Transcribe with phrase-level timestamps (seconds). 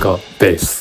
[0.00, 0.79] カベース。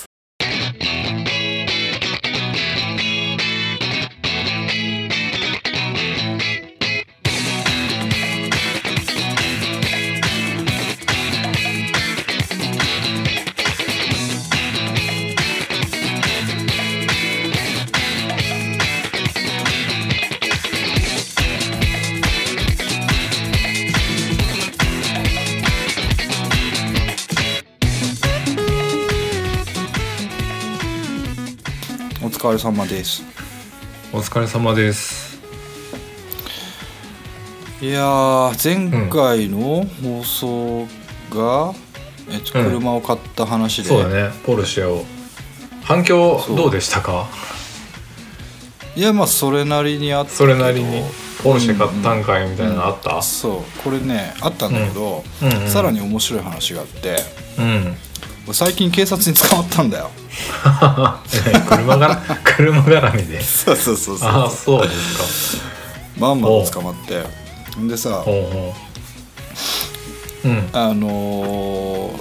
[32.49, 33.21] 疲れ様です。
[34.11, 35.39] お疲れ様です。
[37.79, 40.87] いやー前回の放送
[41.29, 41.73] が、
[42.31, 44.31] えっと、うん車を買った話で、そうだね。
[44.45, 45.05] ポルシェを。
[45.83, 47.27] 反響どうでしたか？
[48.95, 51.03] いやまあそれなりにあったそれなりに。
[51.43, 53.21] ポルシェ買ったんかいみたいなのあった？
[53.21, 53.81] そう。
[53.83, 55.47] これねあったんだけど、うん。
[55.49, 55.69] うんうん。
[55.69, 57.17] さらに面白い話があって。
[57.59, 57.65] うん。
[57.85, 58.08] 俺
[58.53, 60.09] 最近警察に捕まったんだよ。
[61.69, 63.41] 車が車絡みで。
[63.43, 64.29] そうそうそうそう。
[64.29, 65.63] ああそうですか。
[66.17, 67.23] まんまと捕まって。
[67.87, 68.73] でさほ
[70.43, 70.69] うん。
[70.73, 72.11] あの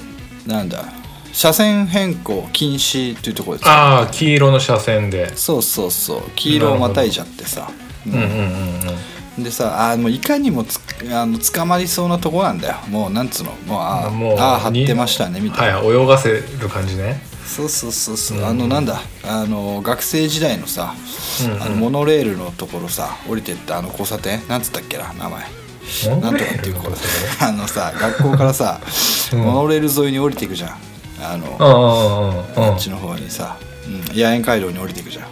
[0.47, 0.85] ーなんだ
[1.33, 5.37] 車線変更禁止っていうところですああ黄色の車線で。
[5.37, 6.23] そうそうそう。
[6.35, 7.71] 黄色をまたいじゃってさ。
[8.07, 10.81] うんうんうんでさあーもういかにもつ
[11.13, 12.77] あの捕まりそうなとこなんだよ。
[12.89, 13.53] もうなんつうの？
[13.67, 17.21] もうあーもうあー張ってましたねみたいな、はい泳がせる感じね。
[17.47, 18.47] そうそうそうそう、うん。
[18.47, 19.01] あのなんだ？
[19.25, 20.95] あの学生時代のさ、
[21.47, 21.63] うんうん。
[21.63, 24.47] あのモノレールのところさ降りてったあの交差点？
[24.49, 25.45] なんつったっけな名前。
[26.21, 26.97] なんとかっていうこれ
[27.41, 28.81] あのさ学校からさ、
[29.33, 29.39] うん。
[29.41, 30.77] モノレール沿いに降りていくじゃん。
[31.21, 35.25] あの、あっちの方にさ、うん、野猿街道に降りていくじゃん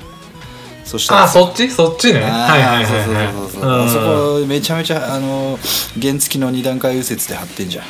[0.86, 1.22] そしたら。
[1.24, 1.68] あそっち？
[1.68, 2.20] そっちね。
[2.24, 3.50] あーはいはいはいそうそうはいそう。
[3.50, 3.98] そう、あそ
[4.40, 5.58] こめちゃめちゃあの
[6.00, 7.84] 原付の二段階右折で張ってんじゃん。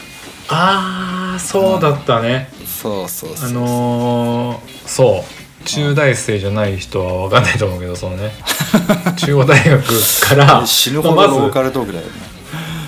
[0.48, 2.50] ああそうだったね。
[2.64, 5.64] そうそうそうあのーそう。
[5.64, 8.30] 中大生じゃない人は分かんないと思うけどそのね。
[9.18, 9.82] 中央大学
[10.28, 12.12] から死ぬほどローカルトークだよね、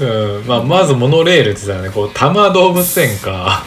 [0.01, 1.91] うんまあ、まずモノレールって言ったらね。
[1.93, 3.65] こう多摩動物園か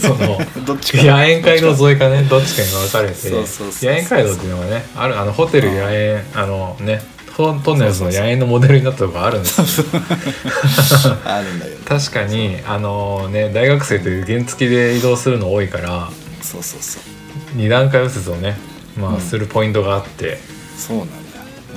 [0.00, 0.98] そのどっちか。
[0.98, 2.22] 野猿街道沿いかね。
[2.22, 3.14] どっちかに分かれて。
[3.14, 3.94] そうそうそうそう。
[3.94, 7.02] 野猿街道っていうのがねあるあのホテル野猿あのね
[7.36, 9.86] トトンネルズの野猿のモデルになったとこあるんですよ。
[11.24, 16.10] あるんだけど確かにあのね大学生って原付で移動するの多いから
[16.42, 17.02] そうそうそう。
[17.54, 18.56] 二段階右折をね
[18.96, 19.20] まあ、うん。
[19.20, 20.38] するポイントがあって。
[20.76, 21.22] そうなんだよ。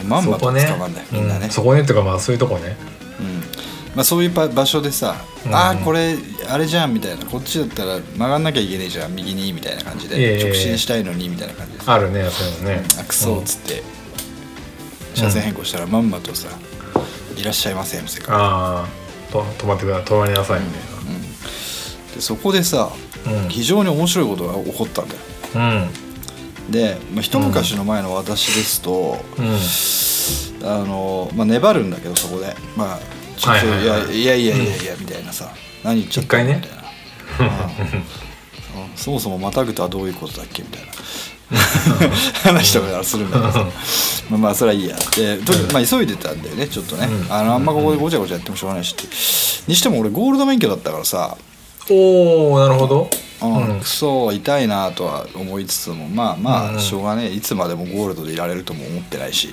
[0.08, 0.52] まんまと捕ま
[0.88, 1.46] んだよ、みんなね。
[1.46, 2.76] うん、そこねっていうかまあそういうとこね。
[3.20, 3.65] うん
[3.96, 5.56] まあ、そういう場場所でさ、うん。
[5.56, 6.16] ああこれ
[6.50, 11.94] あれじゃんみたいなこっちだったら曲がんなきゃいけねえじゃん右にみたいな感じで、直進したいのにみたいな感じでさ。
[11.94, 12.84] あるねそういうのね。
[13.00, 13.84] あくそっつって、
[15.16, 16.50] 車線変更したらまんまとさ
[17.38, 20.72] 「いらっしゃいませ」の世界ああと止まってください止まりなさいみ
[22.16, 22.92] でそこでさ、
[23.24, 25.20] たいな非常に面白いことが起こったんだよ。
[25.56, 25.60] う
[26.70, 26.72] ん。
[26.72, 29.46] で、まあ、一昔の前の私ですと、うん。
[29.46, 29.56] うん。
[30.68, 32.56] あのまあ、粘るんだけどそこで。
[32.76, 33.00] まあ
[33.38, 33.78] ちょっと、はい。
[33.80, 35.54] はいはいいやいやいやいやいやみたいなさ、
[35.84, 36.68] 何言っちゃったみたいな、うん。
[38.98, 40.64] そもそもまたぐとはどういうことだっけ？
[40.64, 40.92] みたいな。
[42.44, 43.66] 話とかするんだけどさ。
[44.30, 44.96] まあまあそれはいいや。
[45.16, 47.34] でとまあ急いでたんだよねちょっとね、うん。
[47.34, 49.04] あのあんまここでごちゃごちゃやってもしょうがないしって。
[49.68, 51.38] にしても俺ゴールド免許だったからさ。
[51.90, 53.10] おおなるほど
[53.42, 53.68] うん。
[53.70, 53.80] うん。
[53.80, 57.34] クソ痛いなとは思いつつもまあまあしょうがねえ。
[57.34, 59.50] いつまでもゴールドでいられるとも思ってないし、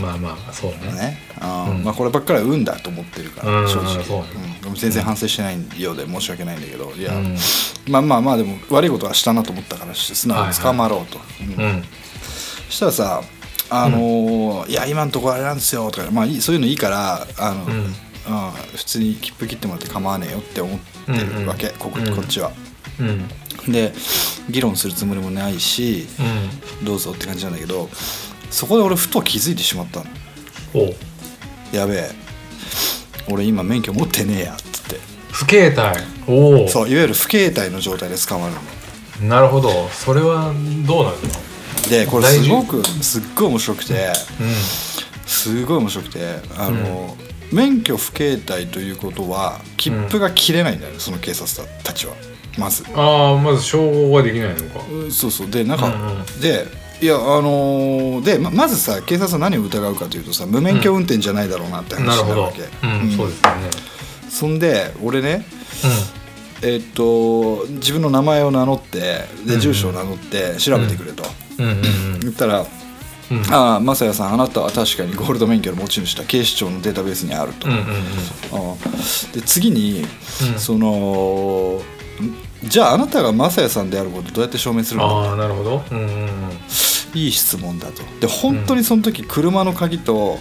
[0.00, 0.92] まあまあそうね。
[0.92, 1.18] ね。
[1.40, 1.84] うんうん。
[1.84, 4.24] まあこればっかりは運だと思ってるから、うん正直、そ
[4.68, 4.74] うん。
[4.74, 7.36] 全然反省してないようで申し訳ないんだけどいや、うん。
[7.88, 11.18] まあまあまあでも悪いことはしたなと思ったから素直に捕まろうと、
[12.68, 13.22] そしたらさ
[13.70, 17.72] あのーいや今のところあれなんですよ」とか、まあ、いいそういうのいいからあの、うん。
[17.72, 17.94] うん
[18.76, 22.52] 普通に切符切ってもらって構わねえよって思ってるわけ、ここっちは。
[23.00, 23.72] うん。
[23.72, 23.92] で
[24.48, 26.06] 議論するつもりもないし
[26.80, 26.86] うん。
[26.86, 27.88] どうぞって感じなんだけど
[28.50, 30.06] そこで俺ふと気づいてしまったの。
[31.72, 32.10] やべえ。
[33.30, 35.00] 俺今免許持ってねえやっつって。
[35.30, 35.74] 不携
[36.26, 38.54] 帯おおそういわゆる不携帯の状態で捕まる
[39.22, 39.28] の。
[39.28, 39.88] なるほど。
[39.88, 40.52] それは
[40.86, 41.48] どうなるの
[41.88, 46.18] でこれすごくすっごい面白くてうすごい面白くて
[46.56, 47.16] あの、
[47.52, 52.14] 免許不携帯ということは切符が切れないんだよね、その警察たちは
[52.58, 54.80] まず、んああまず照合ができないのか。
[54.90, 55.50] うんそうそう。
[55.50, 56.40] でなんか、うんうん。
[56.40, 56.66] で
[57.00, 63.10] いやあのーでままずさ警察は何を疑うかというとさ無免許運転じゃないだろうなって話になるわけ、うん。
[63.16, 63.70] そうですよね。
[64.28, 65.46] そんで俺ね
[66.62, 68.98] えっと自分の名前を名乗って
[69.36, 69.46] うんうん。
[69.46, 71.22] で住所を名乗って調べてくれと、
[71.58, 71.64] うん。
[71.64, 72.66] うんうん言ったら
[73.30, 77.68] うん「ああ雅也さんあなたは確かにゴールド免許の持ち主だ警視庁のデータベースにあると」
[79.32, 80.58] で次に、うん。
[80.58, 81.80] その
[82.64, 85.82] じゃああなたが雅也さんであることどうやって証明するのああなるほど。
[85.90, 86.28] うんうんうん。
[87.14, 88.02] いい質問だと。
[88.20, 90.38] で本当にその時車の鍵と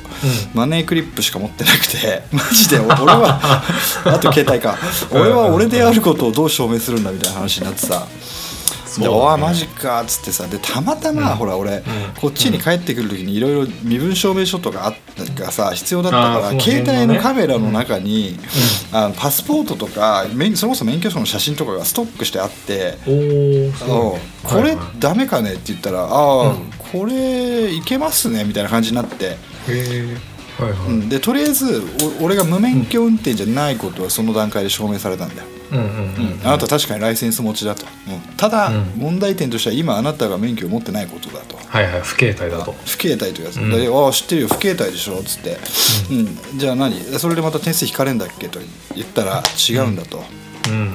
[0.53, 2.79] マネークリップしか持ってなくて マジで。
[2.79, 3.39] 俺は
[4.05, 4.77] あと携帯か。
[5.11, 8.07] 俺は俺であることをどう証明するんだみたいな話になってさ
[8.99, 9.33] で「そうだね。
[9.33, 11.83] おいマジか」っつってさでたまたま、ほら俺、
[12.19, 14.95] こっちに帰ってくる時にいろいろ身分証明書とかあっ
[15.35, 18.37] たがさ必要だったから、携帯のカメラの中に、
[18.91, 22.97] あのパスポートとか免それこそ免許証の写真とかがストックしてあって。
[24.43, 26.55] これダメかねって言ったら「ああ、
[26.91, 29.37] これいけますね」みたいな感じになって、
[30.59, 31.09] はいはい、うん。
[31.09, 31.83] でとりあえず
[32.21, 36.47] お俺が無免許運転じゃないことはその段階で証明されたんだよ、うんうんうんうん。
[36.47, 38.19] あなた確かにライセンス持ちだと、うん。
[38.37, 38.83] ただ、うん。
[38.95, 41.57] 問題点としては今あなたが免許を持ってないことだと。
[41.67, 42.01] はいはい。
[42.01, 42.73] 不携帯だと。
[42.85, 43.69] 不携帯というやつ、うん。
[43.71, 44.47] でああ知ってるよ。
[44.47, 45.57] 不携帯でしょ」っつって、
[46.09, 46.57] うん。
[46.57, 46.99] じゃあ何？
[47.19, 48.59] それでまた点数引かれんだっけ?」と
[48.95, 50.23] 言ったら「違うんだと」
[50.69, 50.93] うん。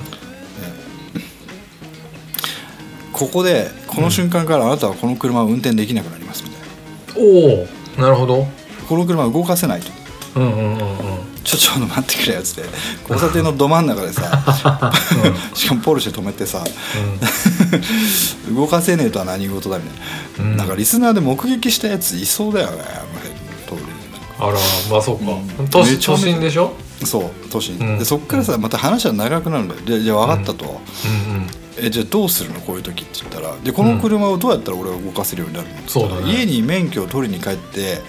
[3.13, 7.29] ここでこの瞬間からあなたはこの車を運転できなくなりますみたいな。
[7.31, 7.63] お
[7.99, 8.49] おなるほど
[8.89, 9.91] この車を動かせないと。
[10.37, 10.79] うんうんうんうん。
[11.45, 12.71] ちょちょっと待ってくれよっつって。
[13.03, 14.23] 交差点のど真ん中でさ、
[15.55, 16.65] しかもポルシェ止めてさ、
[18.55, 20.57] 動かせねえとは何事だみたいな、うん。
[20.57, 23.03] なんかリスナーで目撃したやついそうだよねあ
[23.73, 23.93] の通り。
[24.39, 24.53] あら
[24.91, 25.69] まあそうか、うん。
[25.69, 26.73] 都都心でしょ？
[27.01, 27.99] にそう都心、うん。
[27.99, 29.81] でそっからさまた話は長くなるんだよ。
[29.83, 30.81] でじゃあ分かったと、
[31.29, 31.47] うんうん
[31.79, 32.61] えじゃあどうするの？
[32.61, 33.57] こういう時って言ったら。
[33.59, 36.07] でこの車をどうやったら俺は動かせるようになるの？
[36.07, 36.33] うだね。
[36.33, 38.01] 家に免許を取りに帰って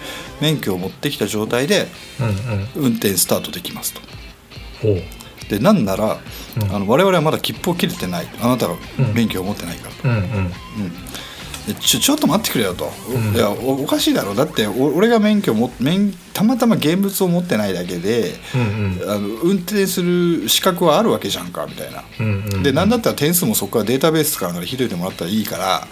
[0.42, 1.88] 免許を持ってきた状態で
[2.20, 2.88] うんうん。
[2.88, 4.02] 運転スタートできますと。
[4.82, 5.50] ほう。
[5.50, 6.20] でなんなら、
[6.58, 6.76] うん。
[6.76, 8.28] あの我々はまだ切符を切れてない。
[8.42, 9.14] あなたがうん。
[9.14, 10.22] 免許を持ってないからと、うんうん。
[10.22, 10.30] うん。
[10.30, 10.54] で
[11.80, 14.36] ちょちょっと待ってくれよと、んいやおおかしいだろ。
[14.36, 19.10] だってお俺が免許をも免たまたま現物を持ってないだけで、うんうん。
[19.10, 25.88] あの運転する資格はあるわけじゃんかみたいな、うんうんで何だったら点数もそこからデータベースからひどいてもらったらいいから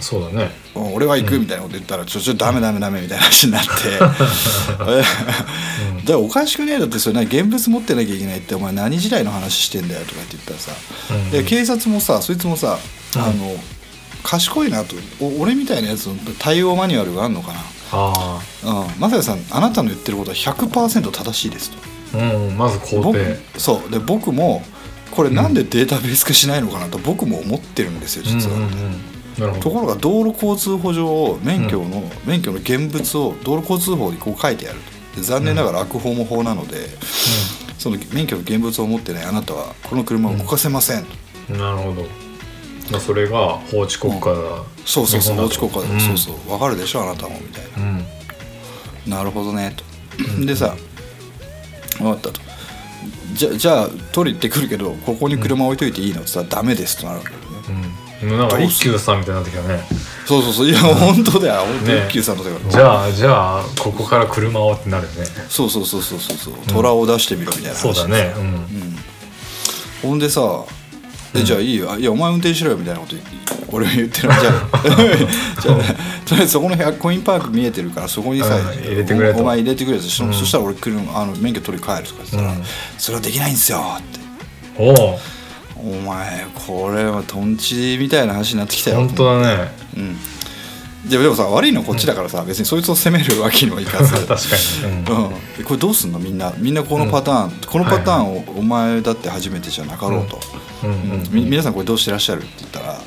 [0.00, 0.50] そうだね。
[0.74, 3.70] うん俺は行くみたいなこと言ったら、ちょちょダメダメダメみたいな話になって。
[4.88, 5.02] え
[6.06, 10.72] だおかしくねえだってそれ何現物持ってなきゃいけないってお前何時代の話してんだよとかって言ったらさ、
[11.10, 11.30] うん。
[11.30, 12.78] で警察もさそいつもさ、
[13.16, 13.22] うん。
[13.22, 13.54] あの
[14.22, 14.96] 賢いなと。
[15.20, 17.52] お俺みたいなやつの対応マニュアルがあるのか
[17.92, 19.00] あなうん。
[19.00, 21.78] 雅也さんあなたの言ってることは100%正しいですと。
[22.14, 23.90] あうんまず肯僕定そう。
[23.90, 24.62] で僕も
[25.10, 29.60] これなんでデータベース化しないのかなと僕も思ってるんですよ実は、うんうんうん。
[29.60, 34.78] ところが道路交通法上免許の、免許の現物を道路交通法にこう書いてある
[35.14, 36.88] で残念ながら悪法も法なので、
[37.78, 41.04] その免許の現物を持ってないあなたはこの車を動かせません、
[41.50, 41.58] うん。
[41.58, 42.06] なるほど
[42.92, 44.34] まあそれが法治国家だ
[44.84, 46.34] そうそうそう法治国家だ、そうそう。
[46.48, 48.04] 分かるでしょあなたもみたいうん。
[49.06, 50.46] ななるほどねと。
[50.46, 50.76] でさ
[51.98, 52.40] 分かったと。
[53.34, 57.46] じゃじゃあ取り行ってくるけどここに車置いといていいのって言ったらダメですとなるわけよね。
[58.22, 58.38] うん。
[58.38, 59.82] なんか一休さんみたいになってきたね。
[60.26, 60.68] そうそうそう。
[60.68, 61.60] いや本当だよ。
[61.62, 62.06] 本当ね。
[62.08, 65.26] 一休さんのだからじゃあじゃあここから車をってなるよね。
[65.48, 66.54] そうそうそうそうそうそう。
[66.68, 67.80] 虎を出してみろみたいな話。
[67.80, 68.34] そうだね。
[68.36, 68.44] うん。
[68.44, 68.96] うん。
[70.02, 70.40] ほんでさ
[71.34, 71.92] 「えじゃあいいよ。
[71.92, 73.30] あいやお前運転しろよ」みたいなこと言って
[73.70, 74.42] 俺が言ってる じゃあ
[75.62, 75.76] じゃあ
[76.26, 79.38] とりあえずそこの部屋コインパーク見えてるからそこにさ、うん入れてくれと。
[79.38, 82.62] おお前入れてくれとそ,、したら俺車あの免許取り帰るとか言ったら、うん。
[82.98, 84.20] それはできないんですよ」って。
[84.78, 85.20] おお
[85.76, 89.72] 「お前これはとんちみたいな話になってきたよ」本当だね。
[89.96, 90.16] うん
[91.08, 94.14] ででもさ悪いのはこっちだからさ、別にそいつを責めるわけにもいかず。
[94.26, 94.56] 確か
[94.86, 94.92] に。
[94.92, 95.26] うん。
[95.26, 96.18] うん、でこれどうすんの？
[96.18, 100.40] みんなみんなこのパターン、このパターンをお前だって初めてじゃなかろうと、
[101.32, 102.42] 皆さんこれどうしてらっしゃる？
[102.42, 103.00] って言ったら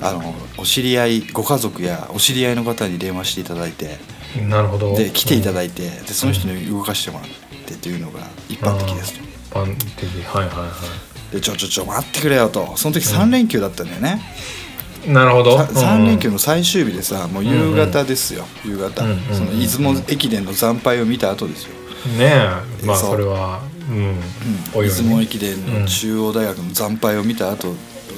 [0.00, 3.98] あのお知り合いご家族やお知り合いの方に電話していただいて。
[4.38, 4.96] うんなるほど。
[4.96, 7.28] で来ていたいだいてでその人に動かしてもらっ
[7.66, 9.20] てっていうのが一般的ですと。
[9.20, 10.08] 一般的。
[10.24, 10.72] はいはいは
[11.30, 12.72] でちょちょちょ待ってくれよと。
[12.76, 14.22] その時3連休だったんだよね、
[14.61, 14.61] い
[15.06, 15.58] なるほど。
[15.58, 21.74] さ3連休のの最終日でさもう夕方ですよ、夕方、うんうんその出雲駅伝の惨敗を見た後ですよ、
[22.18, 22.32] ね
[22.82, 22.86] え。
[22.86, 24.16] まあそれはうん。
[24.74, 27.74] おいおい出雲駅伝の中央大学の惨敗を見た後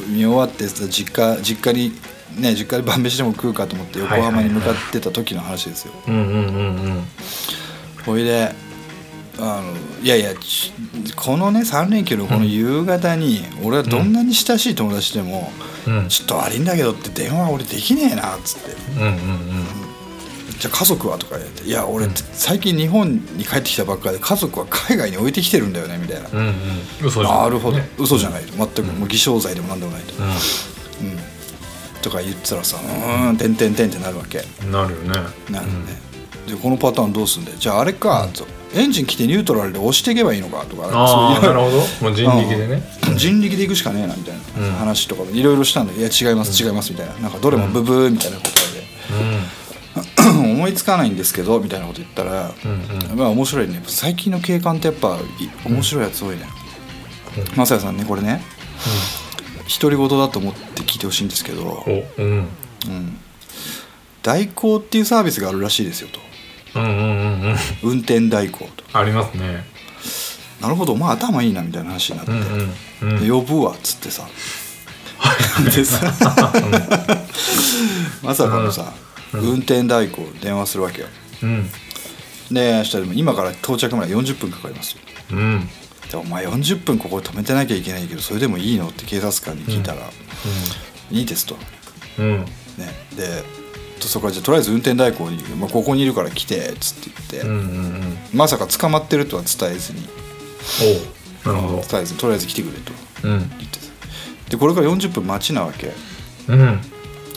[0.09, 1.93] 見終わってさ実家実家に
[2.39, 5.95] ね実家で晩飯でも食うかと思って横浜に向かってた時の話ですよ。
[6.07, 6.39] うんうんうんう
[7.01, 7.05] ん。
[8.05, 8.55] ほいで
[9.39, 10.73] あのいやいやち
[11.17, 15.53] このね3連休のこの夕方に、俺はどんなに親しい友達でも、
[15.87, 16.09] うん。
[16.09, 18.73] ちょっと悪いんだけどって電話俺できねえなっつって。
[18.97, 19.19] うんうんうん。
[20.59, 26.29] じゃあ家族はとか言って「いや俺最近日本に帰ってきたばっかで家族は海外に置いてきてるんだよね」みたいな。
[26.33, 26.55] うんうん。
[27.03, 27.39] 嘘じゃん。
[27.39, 27.89] なるほど、ね。
[27.99, 28.93] 嘘じゃないと全く。
[28.93, 30.17] もう偽証罪でもなんでもないと、う
[32.03, 34.45] とか言ってたらさ「うーんてんてんてん」ってなるわけ。
[34.65, 35.09] んなるよね。
[35.51, 36.01] なるね、
[36.47, 37.57] でこのパターンどうすんだよ？
[37.59, 41.55] じゃああれか、とエンジン来てニュートラルで押していけばいいのかとかああそういう。
[41.55, 41.79] なるほど。
[42.09, 42.83] もう人力でね。
[43.09, 43.17] うん。
[43.17, 44.73] 人力で行くしかねえなみたいなうん。
[44.75, 47.15] 話とかいろいろしたんだけどいや違います違いますみたいな。
[47.15, 53.11] なんかどれもブブーみたいな答えで、 思いつかないんですけどみたいなこと言ったら、うんうん。
[53.13, 53.83] うんまあ面白いね。
[53.87, 56.47] 最近の警官ってやっぱい面白いやつ多いね、
[57.57, 58.43] まさやさんねこれね。
[59.81, 62.49] 独り言だと思って聞いてほしいんですけど、おうん。
[62.87, 63.19] うん、
[64.23, 66.21] 代行っていうサービスがあるらしいですよと
[66.75, 67.57] うんうんうんうん。
[67.83, 68.85] 運転代行と。
[68.99, 69.65] ありますね。
[70.61, 70.93] なるほど。
[70.93, 73.21] お前頭いいなみたいな話になって、うんうんうん。
[73.21, 74.27] で呼ぶわっつってさ。
[75.75, 76.01] でさ
[78.23, 78.93] まさかのさ、
[79.33, 81.09] 運転代行電話するわけよ。
[81.43, 81.71] うん。
[82.51, 84.99] でそしたら今から到着まで40分かかりますよ。
[85.33, 85.69] うん。
[86.11, 88.89] でお前40分ここで止めてなきゃいけないけどそれでもいいの？
[88.89, 90.11] って警察官に聞いたら
[91.11, 91.57] 「いいです」と。
[92.19, 92.41] うんうん。
[92.41, 92.49] ね、
[93.17, 93.45] で
[94.05, 98.19] とそこからじゃあとりあえず運転代行に、まあ、ここにいるから来てっつって言って、うんうんうん。
[98.33, 100.09] まさか捕まってるとは伝えずに。
[101.45, 102.93] おなるほ伝えずにとりあえず来てくれと
[103.23, 103.39] どうん。
[103.39, 103.93] 言ってさ。
[104.51, 105.93] でこれから40分待ちなわけ。
[106.49, 106.81] うん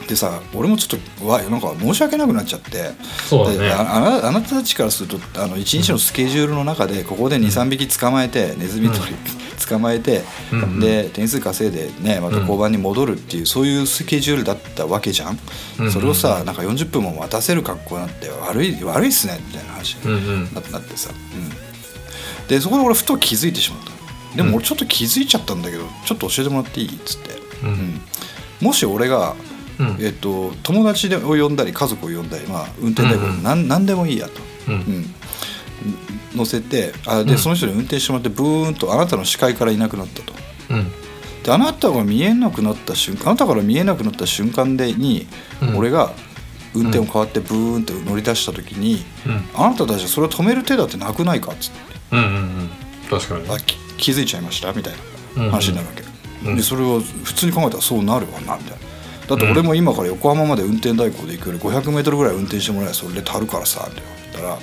[0.07, 2.91] でさ俺もちょっとわなんか申し訳なくなっちゃって。
[3.29, 9.15] そうだねでああなあなたたちからするとあの1日のスケジュールの中でここで23匹捕まえてネズミ捕り、
[9.67, 15.39] 捕まえて、うんうんで点数稼いでねまた交番に戻るっていう、そういうスケジュールだったわけじゃん、
[15.79, 23.97] うんうんそれをさなんか40分も待たせる格好になって悪い悪いっすねみたいな話にななってさ、うん、でそこで俺ふと気づいてしまった。
[24.37, 26.87] でも俺ちょっと気づいちゃったんだけどちょっと教えてもらっていい？
[26.87, 27.31] っつって、
[27.63, 28.01] うん。
[28.61, 29.35] もし俺が
[29.79, 29.97] うん。
[29.99, 34.33] えっと、友達を呼んだり家族を呼んだり、まあ、運転代行、うん何でもいいやと、
[34.67, 34.73] うん。
[34.73, 35.05] うん。
[36.35, 37.37] 乗せてあで、うん。
[37.37, 40.33] その人に運転してもらってブーンとあなたの視界からいなくなったと。
[40.71, 40.91] うん。
[41.43, 45.27] であなたが見えなくなった瞬間あなたから見えなくなった瞬間でに、
[45.61, 45.77] うん。
[45.77, 46.11] 俺が
[46.73, 49.49] 運転を変わってブーンって乗り出した時に、うん。
[49.55, 51.79] あなたたちはそれを止める手だってなくないかっつって。
[52.13, 52.29] うんうんう
[52.63, 52.69] ん。
[53.09, 54.73] 確かにあき気づいちゃいました？
[54.73, 54.93] みたい
[55.35, 56.03] なん話になるわけ、
[56.49, 56.55] うん。
[56.57, 58.86] でそれを普通に考えたらそうなるわなみたいな
[59.27, 64.53] だって俺も今から横浜まで運転代行で行くより 500m ぐらい運転してもらえばそれで足るからさって言ったら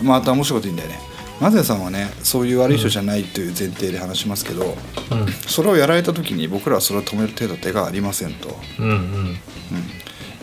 [0.00, 0.06] うん。
[0.06, 1.12] また面白いこと言うんだよね。
[1.40, 9.36] 松谷さんはねそういう悪い人じゃないという前提で話しますけど、うんそれをやられた時に僕らはそれを止める程度手がありませんと、うんうん。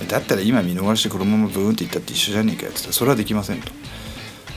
[0.01, 3.71] うん、だったら今見逃してこのままブーンっていったって一緒じゃねえかよって言ったらそれはできませんと。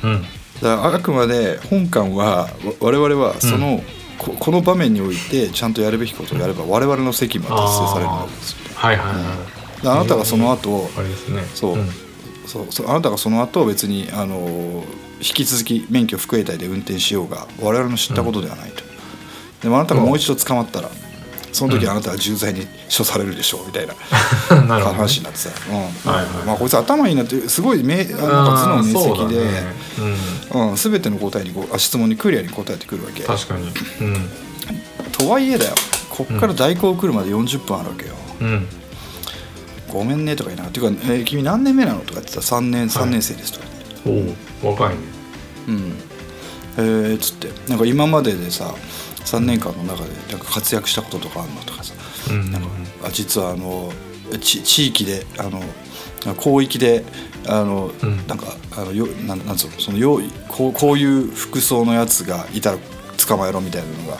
[0.04, 0.22] うん。
[0.60, 2.48] だからあくまで本館はわ
[2.80, 3.82] 我々はその、
[4.18, 9.20] ここの場面においてちゃんとやるべきことをやれば我々の責務は達成されるんですよはいはいは
[9.80, 9.82] い。
[9.82, 11.42] であなたがその後あれですね。
[11.54, 11.88] そう,、ん。
[12.46, 14.84] そうそうあなたがその後別にあの
[15.18, 18.82] 引き続き免許不携帯で運転しようが我々の知ったことではないと、
[19.62, 20.90] でもあなたがもう一度捕まったら
[21.52, 22.66] その時あなたは重罪に
[22.96, 23.94] 処されるでしょうみたいな
[24.80, 26.10] 話になってさ、うん。
[26.10, 26.26] はいはい。
[26.46, 29.50] まあこいつ頭いいなってすごいめなんか頭脳明晰で、ね。
[30.52, 30.70] うん。
[30.70, 33.22] うん、全ての答えにこ質問にクリアに答えてくるわけ。
[33.22, 33.72] 確かに。
[35.12, 35.74] とはいえだよ。
[36.08, 38.14] こっから代行来るまで40分あるわけよ、
[39.90, 43.66] ごめんねとか言いながら「ていうか、えー君何年目なの?」とか言ってたら3年3年生です」とか。
[44.04, 44.96] 言っておお若いね。
[45.68, 45.92] うん。
[46.76, 48.74] えー、つってなんか今まででさ
[49.24, 51.94] 3年間の中でなんか活躍したこととかあんのとかさ。
[52.30, 52.50] うん。
[52.50, 52.68] なんか
[53.04, 53.92] あ実はあの
[54.40, 55.62] ち地域であの
[56.34, 57.04] 広域で
[57.48, 58.26] あの、うん。
[58.26, 59.80] なんかあのよなんなんつうの？
[59.80, 62.78] そのよこうこういう服装のやつがいたら
[63.26, 64.18] 捕まえろみたいなのが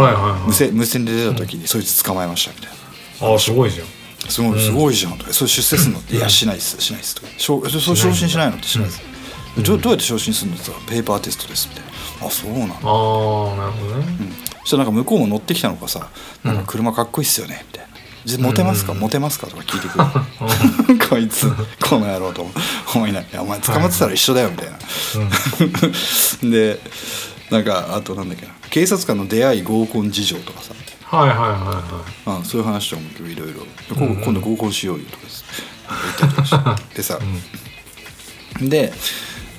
[0.00, 0.46] はいはいはい。
[0.46, 2.68] 無線無線で出た時にそいつ捕まえましたみたい
[3.20, 3.28] な。
[3.32, 3.86] ああすごいじゃん。
[4.28, 6.00] すごいすごいじゃんとか、それ出世するの？
[6.00, 6.80] って、いやしないっす。
[6.80, 7.28] しないっすとか。
[7.36, 8.56] しょそそ昇進しないの？
[8.56, 9.02] ってしないっす、
[9.62, 10.56] どうどうやって昇進するの？
[10.56, 12.26] って言ったらペーパーテストですみたいな。
[12.26, 14.06] あそうなんだ、ああなるほどね。
[14.18, 14.32] うん、
[14.64, 16.08] そしたらなんか向こうも乗ってきたのかさ
[16.42, 17.94] 「なんか車かっこいいっすよね」みたいな
[18.24, 18.98] 「じゃモテますか、うん。
[18.98, 20.04] モテますか?」とか聞いてくる。
[21.08, 22.50] こいつこの野郎と
[22.94, 24.78] 思いないいやお前捕まってたら一緒だよみたいな、
[26.50, 26.80] で
[27.50, 28.52] なんかあとなんだっけな。
[28.70, 30.72] 警察官の出会い合コン事情とかさ。
[31.04, 31.48] はいはいはい
[32.28, 33.66] はあそういう話とかもいろいろ
[33.96, 34.22] 「うんうん。
[34.24, 35.22] 今度合コンしようよ」とか
[35.90, 36.50] 言ったりとかし
[36.90, 36.94] て。
[36.96, 37.18] でさ、
[38.60, 38.92] で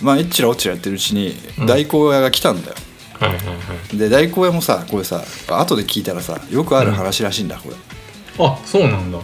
[0.02, 1.66] まあえっちらおっちらやってるうちにうん。
[1.68, 2.80] 代行屋が来たんだよ、い
[3.20, 3.54] はいはいは
[3.94, 3.98] い。
[3.98, 7.76] で代行屋もさこれさ後で聞いたらさよくある話らしいんだこれ。
[8.40, 9.20] あそうなんだ。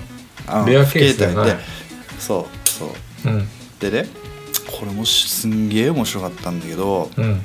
[0.47, 1.57] あのレアケースじゃない不携帯で。
[2.19, 2.89] そうそう。
[3.25, 3.47] うん。
[3.79, 4.09] でね
[4.79, 7.41] これもしすんげえ面白かったんだけどうん。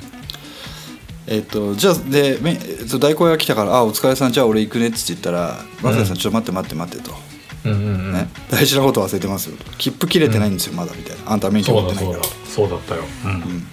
[1.26, 7.26] えっとじゃあでめえっと代行屋が来たから「あお疲れさんじゃあ俺行くね」っつって言ったら「松田さんちょっと待って待って待って」と。
[7.64, 8.12] うんうんうん。
[8.12, 9.56] ね、大事なこと忘れてますよ。
[9.76, 11.32] 切符切れてないんですよ、まだみたいな。
[11.32, 12.18] あんた免許持ってないから。
[12.18, 12.36] だそうだ。
[12.54, 13.02] そうだったよ。
[13.24, 13.30] うん。
[13.32, 13.66] うん。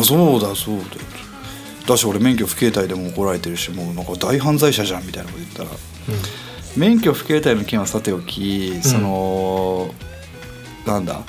[0.00, 0.86] あそうだそうだよ
[1.86, 5.70] だし俺免許不携帯でも怒られてるしもうなんか大犯罪者じゃんみたいなこと言ったら
[6.76, 9.94] 免許不携帯の件はさておきその、
[10.86, 11.22] なんだ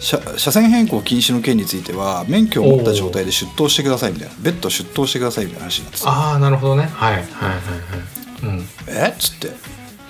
[0.00, 6.84] 車車線変更禁止の件については免許を持った状態で出頭してくださいみたいな別途出頭してくださいみたいな話になってさああなるほどね。
[6.92, 7.60] はいはいはいはい。
[8.42, 8.68] うん。
[8.88, 9.18] えっ？
[9.18, 9.50] つって。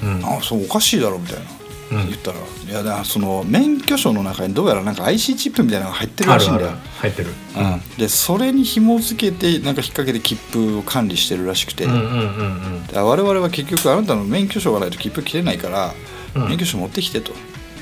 [0.02, 0.24] うん。
[0.24, 1.61] あそうおかしいだろみたいな、うん
[1.96, 6.70] 言ったらいやだその免許証の中にどうやらなんか IC チップみたいなのが入ってるらしいんだよ。
[6.98, 7.30] 入ってる。
[7.56, 7.96] うん。
[7.98, 13.04] でそれに紐付けてなんか引っ掛けて切符を管理してるらしくて、うんうんうんうん。
[13.04, 15.94] 我々は結局あなたの免許証がないと切符切れないから、
[16.34, 16.48] うん。
[16.48, 17.32] 免許証持ってきてと、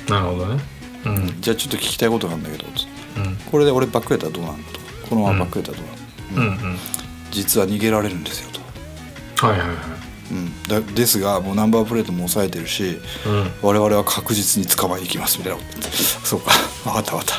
[0.09, 0.61] なるほどね。
[1.05, 1.41] うん。
[1.41, 2.65] じゃあちょっと聞きたいことがあるんだけど
[3.17, 3.35] うん。
[3.49, 4.63] これで俺バックれたらどうなのと。
[5.09, 6.57] このままバックれたらどうなの、うん。
[6.57, 6.77] うん。
[7.31, 8.49] 実は逃げられるんですよ
[9.35, 10.00] と、はいはいはい
[10.31, 13.51] うん、だですがもうナンバープレートも押さえてるしうん。
[13.61, 15.59] 我々は確実に捕まえに行きますみたいな。
[16.23, 16.51] そうか。
[16.85, 17.35] 分かった分かった。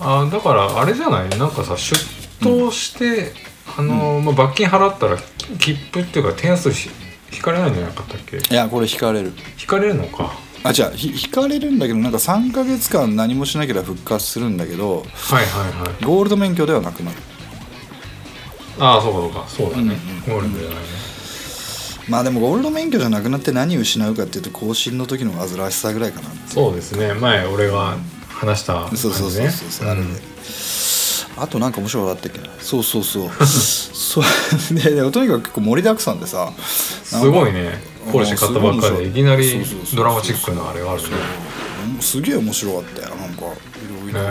[0.00, 1.28] あーだからあれじゃない？
[1.38, 1.94] なんかさ出
[2.40, 3.32] 頭して、
[3.76, 5.18] あのーまあ、罰金払ったら
[5.58, 6.90] 切符っていうか点数し
[7.32, 8.36] 引かれないんじゃなかったっけ？
[8.38, 9.32] いやこれ引かれる。
[9.60, 10.32] 引かれるのか。
[10.62, 16.04] あじゃあひ引かれるんだけどなんか3か月間何もしなければ復活するんだけどはいはいはい。
[16.04, 17.16] ゴールド免許ではなくなる。
[18.78, 19.74] ああそうかそうか。
[19.74, 20.34] そうだね、うん。
[20.34, 20.82] ゴールドじゃないね
[22.08, 27.14] まあでもゴールド免許じゃなくなって何を失うかっていうと更新の時の煩わしさぐらいかなそうですね。
[27.14, 27.96] 前俺が
[28.28, 28.98] 話した感じね。
[28.98, 29.70] そうそうそうそう。
[29.70, 30.06] そう、あれで
[31.36, 32.54] あとなんか面白いことあったっけな。
[32.60, 33.46] そうそうそう。
[33.46, 34.24] そう。
[34.74, 36.52] ででとにかく結構盛りだくさんでさ
[37.04, 37.80] すごいね。
[38.12, 41.08] ポルシェ買ったばっかりでいきなりドラマチックなあれがあるね。
[41.96, 43.42] うんすげえ面白かったよなんか。
[43.42, 43.46] い
[44.04, 44.20] ろいろ。
[44.20, 44.24] へ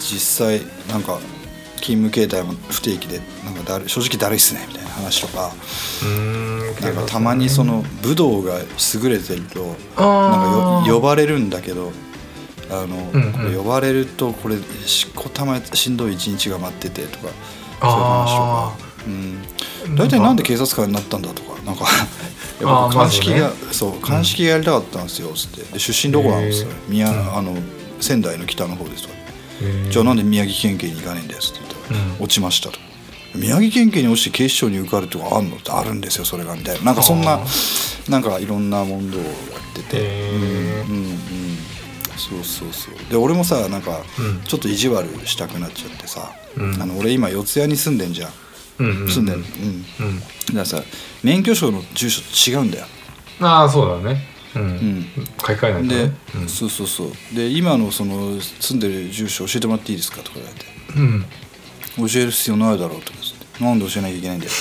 [0.00, 1.18] 実際なんか
[1.76, 5.52] 勤務形態も不定期でなんかだる正直だるいっすねみたいな話とか。
[6.04, 11.92] えうんなんかたまにその武道が優れてるとなんかよ呼ばれるんだけど
[12.70, 13.56] あの、うんうん。
[13.56, 17.34] 呼ばれるとこれしこたましんどい一日が待っててとかそういう
[17.80, 21.86] あ話とか、うん、大体なんで警察官になったんだとかなんかい
[22.62, 25.62] やあー僕鑑識が、ねそう鑑識がやりたかったんですよつって。
[25.72, 27.56] で出身どこなんですよへー宮、うんあの
[28.00, 29.14] 仙台の北の方ですとか。
[29.90, 32.24] じゃあなんで宮城県警に行かねえんだよつって言ったら、うん。
[32.24, 32.78] 落ちましたと
[33.34, 35.56] 宮城県警に落ちて警視庁に受かるとかあんの？
[35.56, 36.84] ってあるんですよそれがみたいな。
[36.86, 37.44] なんかそんなあ
[38.08, 39.32] なんかいろんな問答をやっ
[39.74, 41.16] てて、へうんーうんうん。
[42.16, 42.94] そうそうそう。
[43.10, 44.42] で俺もさなんかうん。
[44.42, 46.82] ちょっと意地悪したくなっちゃってさ、うん。
[46.82, 48.32] あの俺今四谷に住んでんじゃん。
[48.80, 49.08] うんうんうん。
[49.08, 49.42] 住んでんうん。
[49.42, 49.44] うん。
[50.20, 50.82] だからさ
[51.22, 52.86] 免許証の住所違うんだよ。
[53.40, 54.28] ああそうだね。
[54.54, 55.06] うん、ん。
[55.40, 56.48] 買い替えないとで、ねうん。
[56.48, 57.12] そうそうそう。
[57.34, 60.18] で今のその住んでる住所教えてもらっていいですか？
[60.18, 60.66] とか言われて。
[60.96, 61.24] うん。
[62.08, 63.21] 教える必要ないだろうとか
[63.60, 64.52] なんで教えなきゃいけないんだよ。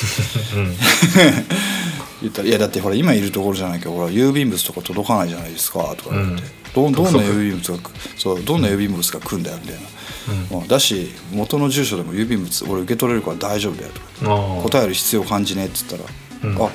[0.56, 0.76] うん。
[2.22, 6.62] 言ったら「いやだってほら今いるところじゃないけどほら郵便物とか届かないじゃないですか」とか言って、うん。
[6.74, 10.68] どんどんな郵便物がくそうどんな郵便物が来るんだよみたいな、うん。
[10.68, 14.62] だし元の住所でも郵便物俺受け取れるから大丈夫だよとか。
[14.64, 16.04] 答える必要感じねえっつったら
[16.44, 16.64] 「うん。
[16.64, 16.70] あ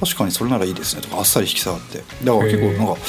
[0.00, 1.98] 確かにそれならいいですね」とかあっさり引き下がって。
[1.98, 3.00] だから結構なんか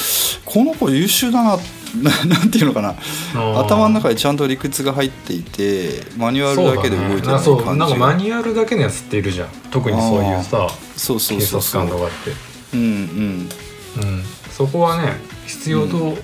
[0.44, 1.58] この子優秀だなな
[2.26, 2.94] なんていうのかな。
[3.34, 3.60] ー。
[3.60, 7.64] 頭の中でちゃんと理屈が入っていてマニュアルだけで動いてるそうだね。
[7.66, 7.76] そう。
[7.76, 9.48] なんかマがニュアルだけのやつっているじゃん。
[9.70, 11.62] 特にそういうさそうそう警察そう。
[11.62, 12.32] そう官とかって。
[12.74, 13.48] うんうん。
[14.02, 14.24] うん。
[14.50, 16.16] そこはね必要と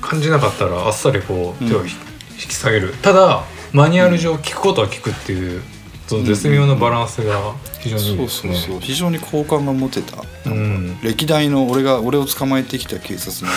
[0.00, 1.96] 感じなかったらあっさりこう手をうんひ
[2.40, 2.94] 引き下げる。
[3.02, 5.62] ただマニュアル上聞くことは聞くっていう
[6.06, 8.54] その絶妙なバランスが非常にいいそうですね。
[8.54, 10.98] そうそう非常に好感が持てた、うん。
[11.02, 13.52] 歴代の俺が俺を捕まえてきた警察の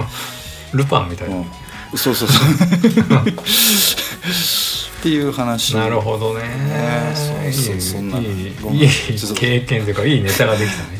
[0.74, 1.44] ルパンみたいな、うん、
[1.96, 2.46] そうそうそう。
[5.00, 5.74] っていう話。
[5.74, 6.42] なるほどね。
[6.42, 8.10] ねそうそういいそん。
[8.10, 8.52] ないい
[9.34, 10.98] 経験というかいいネタができたね。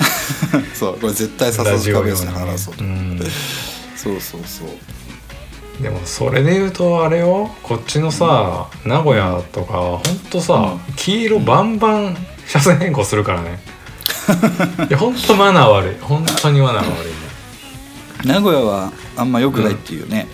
[0.74, 3.20] そうこれ絶対笹塚ベー話そうと、うん。
[3.94, 4.68] そうそうそう
[5.82, 10.94] でもそれで言うとあれよこっちのさ、名古屋とかほんとさ、うん。
[10.94, 13.62] 黄色バンバン車線変更するからね。
[14.88, 15.96] いやほんとマナー悪い。
[16.00, 17.12] 本当にマナーが悪い。
[17.12, 17.19] ね
[18.24, 20.26] 名古屋はあんま良くないっていうね、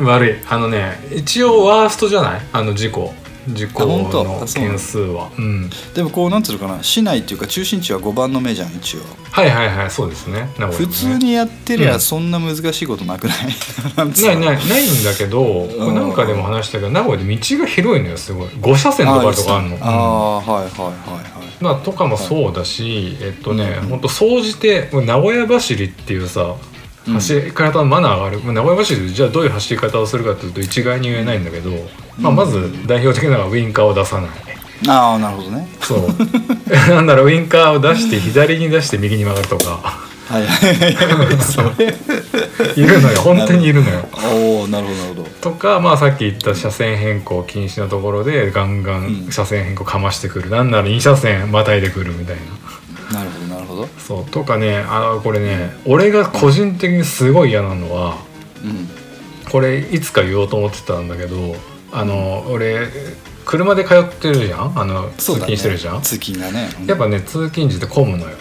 [0.00, 0.34] 悪い。
[0.48, 2.40] あのね一応ワーストじゃない？
[2.52, 3.12] あの事故。
[3.48, 4.24] 事故あ本当？
[4.24, 4.46] の？
[4.46, 5.30] 件数は。
[5.36, 5.70] うん。
[5.94, 6.82] でもこうなんつうのかな？
[6.82, 9.00] 市内っていうか中心地は5番の目じゃん一応。
[9.32, 10.48] はいはいはいそうですね。
[10.58, 13.36] 名古屋普通にやってりゃうんそんな難しいことなくない？
[13.96, 14.04] うの？
[14.06, 18.48] ないないないんだけど、これなんかでも話したけど名古屋で道が広いのよすごい。
[18.48, 19.78] 5車線とかとかあるの。
[19.80, 21.62] ああはいはいはいはい。
[21.62, 24.00] まあ、とかもそうだし、えっとね、うんほん。
[24.00, 26.56] と総じて名古屋走りっていうさうん
[27.06, 31.70] 走り方のマナーがある、もう名古屋走りでじゃあどういう走り方をするかっていうと一概に言えないんだけど、
[32.18, 34.30] まあ、まず代表的なのはウインカーを出さない。
[34.88, 35.68] ああなるほどね。
[35.80, 36.08] そう。
[36.90, 40.00] なんだろうウインカーを出して左に出して右に曲がるとか。
[40.30, 41.36] はいはいはい。
[41.42, 41.94] それ。
[42.76, 43.20] いるのよ。
[43.20, 44.08] 本当にいるのよ。
[44.32, 45.28] おおなるほどなるほど。
[45.40, 49.32] とか、まあ、さっき言った車線変更禁止のところでガンガンうん。
[49.32, 52.42] 車線変更かましてくる、なんなら2車線またいでくるみたいな。
[53.12, 53.86] なるほどなるほど。
[53.98, 58.18] そうとかねあこれね俺が個人的にすごい嫌なのは
[58.64, 58.88] うん。
[59.50, 61.56] これいつか言おうと思ってたんだけど
[61.92, 62.86] あの俺
[63.44, 64.78] 車で通ってるじゃん？
[64.78, 66.68] あの通勤してるじゃん、通勤がね。
[66.86, 68.36] やっぱね通勤時って混むのよ。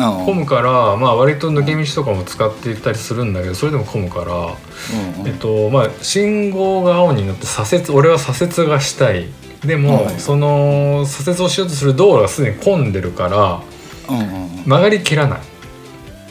[0.00, 5.28] あ混むからまあ割と抜け道とかも使っていったりするんだけどそれでも混むから、うんうん。
[5.28, 9.28] えっとまあ信号が青になって左折俺は左折がしたい。
[9.64, 10.20] でも、はい。
[10.20, 13.73] その左折をしようとする道路がすでに混んでるからうんうんうん
[14.08, 15.40] 曲がりきらない。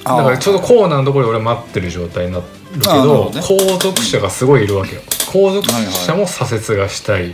[0.04, 3.40] だからちょうどコーナーのところで俺待ってる状態になるけどね。
[3.40, 5.02] 後続車がすごいいるわけよ。
[5.32, 7.34] 後続車も左折がしたい、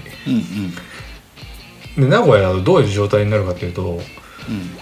[1.98, 4.02] で名古屋だとどういう状態になるかっていうとうん。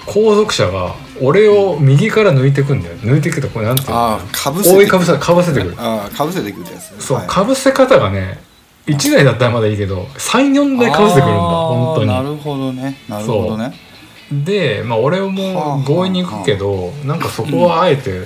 [0.06, 2.96] 後続車が俺を右から抜いてくんだよ。
[2.98, 4.18] 抜いてくってこれなんていうの？
[4.18, 5.76] 覆いかぶせかぶせてくる。
[5.78, 7.00] ああかぶせてくるやつね。
[7.00, 7.28] そう、はい。
[7.28, 8.40] かぶせ方がね
[8.86, 12.08] 1台だったらまだいいけど34台かぶせてくるんだ本当に。
[12.10, 12.98] なるほどね。
[13.08, 13.74] なるほどね
[14.32, 18.26] でまあ俺も強引に行くけどなんかそこはあえて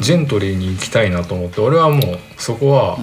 [0.00, 2.96] ジェントリーに行きたいなと思って俺はもうそこは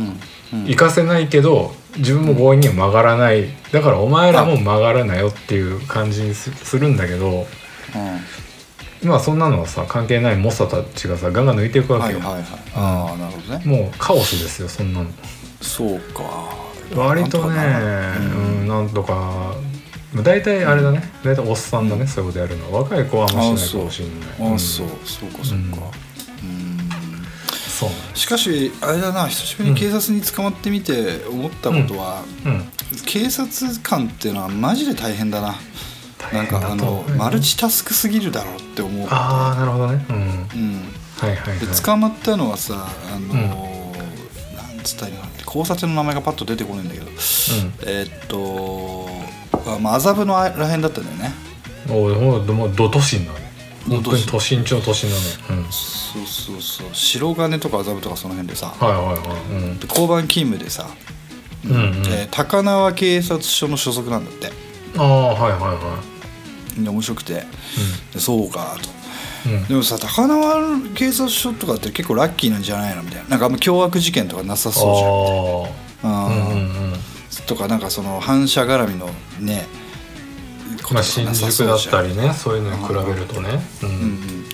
[0.53, 0.59] うん。
[0.59, 0.65] うん。
[0.67, 3.49] 行かせないけど自分も強引には曲がらない。
[3.71, 7.45] だからお前らも曲がらなよっていう感じにすするんだけど
[9.03, 12.45] まあそんなのはさ関係ない猛者たちがさガンガン抜いていくわけよ、はいはいはい。
[12.75, 13.65] ああなるほどね。
[13.65, 15.09] もうカオスですよそんなの。
[15.61, 16.23] そうか。
[16.95, 17.57] 割とね
[18.17, 19.70] うんなんとかまあ
[20.15, 21.09] 大体あれだね。
[21.23, 22.73] 大体おっさんだね、そういうことやるの。
[22.73, 24.55] は若い子はあんましないかもしれない。
[24.55, 24.87] あそう。
[25.05, 25.91] そうかそうか。
[26.43, 26.79] うん。
[27.49, 29.27] そうしかしあれだな。
[29.27, 32.65] 久しぶりに警察に捕まってみて思ったことは、うん。
[33.05, 33.49] 警察
[33.81, 35.55] 官っていうのはマジで大変だな。
[36.33, 40.05] なんかあのマルチタスクすぎるだろうって思うああなるほどね。
[40.09, 40.15] うん。
[40.15, 40.81] うん。
[41.17, 41.59] はいはいはい。
[41.59, 47.07] で捕まったのはさあのーなんつったらいいの交差点の名前がパッと出てこないんだけど。
[47.07, 49.09] えーっと
[49.75, 51.33] あまあ麻布のらへんだったんだよね。
[51.35, 51.51] うん
[51.93, 53.51] おいもうど都心だね。
[53.89, 55.21] 本当にど都心中の都心だね。
[55.49, 55.71] うん。
[55.71, 56.87] そうそうそう。
[56.93, 58.67] 白金とか麻布とかその辺でさ。
[58.67, 59.51] はいはいはい。
[59.51, 59.79] うん。
[59.79, 60.87] で交番勤務でさ、
[61.65, 62.03] うんうん。
[62.03, 64.51] で高輪警察署の所属なんだって。
[64.97, 66.03] ああはいはいは
[66.77, 67.45] で面白くて。
[68.13, 68.77] でそうか
[69.43, 69.49] と。
[69.49, 69.67] いうん。
[69.67, 73.01] でもさ高輪警察署とかって結構ラッキーなんじゃないの？
[73.01, 73.29] みたいな。
[73.29, 75.69] なんかあんま凶悪事件とかなさそ
[76.03, 76.13] うじゃん。
[76.13, 77.10] ああうんうんうん
[77.51, 79.07] とかなんかその反射絡みの
[79.41, 79.67] ね
[80.93, 83.59] まあ新宿だったりねそういうのに比べるとね。
[83.83, 83.91] ううん。
[83.91, 84.45] うんん。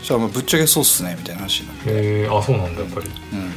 [0.00, 3.06] そしたらまあぶっちゃけそうっすねみたいな話になって、へえあそうなんだやっぱり。
[3.06, 3.52] うん、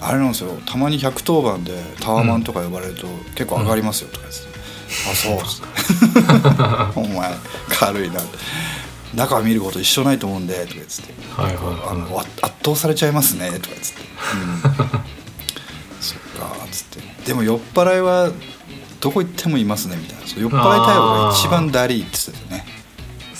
[0.00, 0.52] あれなんですよ。
[0.64, 4.40] たまに110番でタワマンとか呼ばれると結構上がりますよとか言って、
[5.10, 5.68] あそうっすね
[6.96, 7.34] お前
[7.68, 8.22] 軽いな。
[9.14, 11.12] 中は見ること一緒ないと思うんでとか言ってて。
[11.36, 11.76] はいはいはい。
[11.90, 13.94] あのわ圧倒されちゃいますねとか言ってて、
[14.78, 15.19] うん、
[16.00, 17.24] そっかっつって。
[17.26, 18.30] でも酔っ払いは
[19.00, 20.26] どこ行ってもいますねみたいな。
[20.26, 22.80] そう酔っ払い対応が一番ダリーって言ってたよね。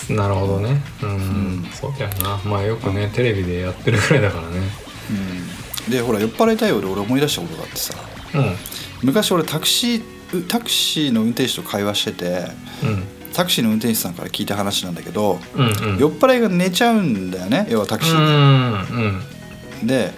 [0.09, 0.81] なるほどね。
[1.03, 1.63] うん、うん。
[1.71, 2.39] そうだよな。
[2.45, 4.59] まあよくねテレビでやってるぐらいだからね。
[5.87, 7.93] うん、でほら酔っ払い対応で俺思い出したことがあってさ。
[8.35, 8.55] うん。
[9.03, 12.47] 昔俺タクシーうタクシーの運転手と会話してて
[12.83, 13.03] うん。
[13.33, 15.97] タクシーの運転手さんから聞いた話なんだけど、うんうん。
[15.97, 17.67] 酔っ払いが寝ちゃうんだよね。
[17.69, 19.21] 要はタクシうーんうん
[19.83, 20.13] で、で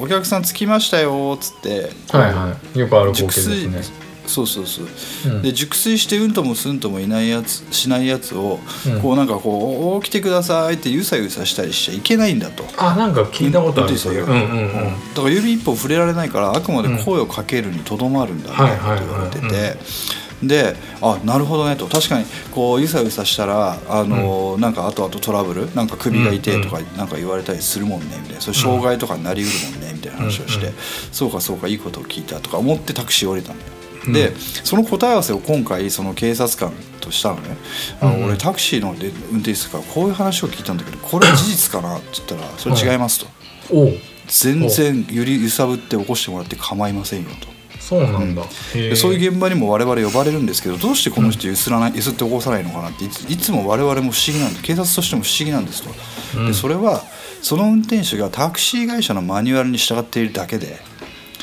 [0.00, 2.78] おお客さん着きましたよっつってはいはい。
[2.78, 4.86] よくある光熟景です睡ねそうそうそう、
[5.26, 5.42] うん。
[5.42, 9.00] で熟睡してうんともすんともいないやつしないやつを、うん。
[9.00, 12.64] こうなんかこう「起きてください」ってゆさゆさしたりしちゃいけないんだと。
[12.76, 14.72] あなんか聞いたことあるそれ運うんうんうん。
[15.14, 21.86] だから指一本触れられないからあくまで声をかけるにとどまるんだみたいなこと言われてはいはいはいてであなるほどねと。
[21.86, 28.40] 確かにこうゆさゆさしたらあの、なんか後々トラブルなんか首が痛いとかなんか言われたりするもんねみたいな。
[28.40, 30.78] それ障害とかになりうるもんねみたいな話をして、うんうん。
[31.10, 33.72] そうかそうかいいことを聞いたとか思ってタクシー降りたんだよ。
[34.12, 37.56] でその答え合わせを今回その警察官としたのね、
[38.00, 38.24] あうんうん。
[38.26, 43.26] 俺タクシーので運転手からこういう話を聞いたんだけどこれは事実かなって言ったらそれ違いますと、
[43.72, 43.92] おう。
[44.28, 47.55] 全然ゆり揺さぶって起こしてもらって構いませんよと。
[47.88, 55.90] そうなんだ、へえでそういう現場にも我々呼ばれるんですけどどうしてこの人ゆすらない、ゆすって起こさないのかなっていついつも我々も不思議なんで警察としても不思議なんですと、
[56.38, 56.46] うん。
[56.48, 57.02] でそれは
[57.42, 60.80] その運転手がタクシー会社のマニュアルに従っているだけで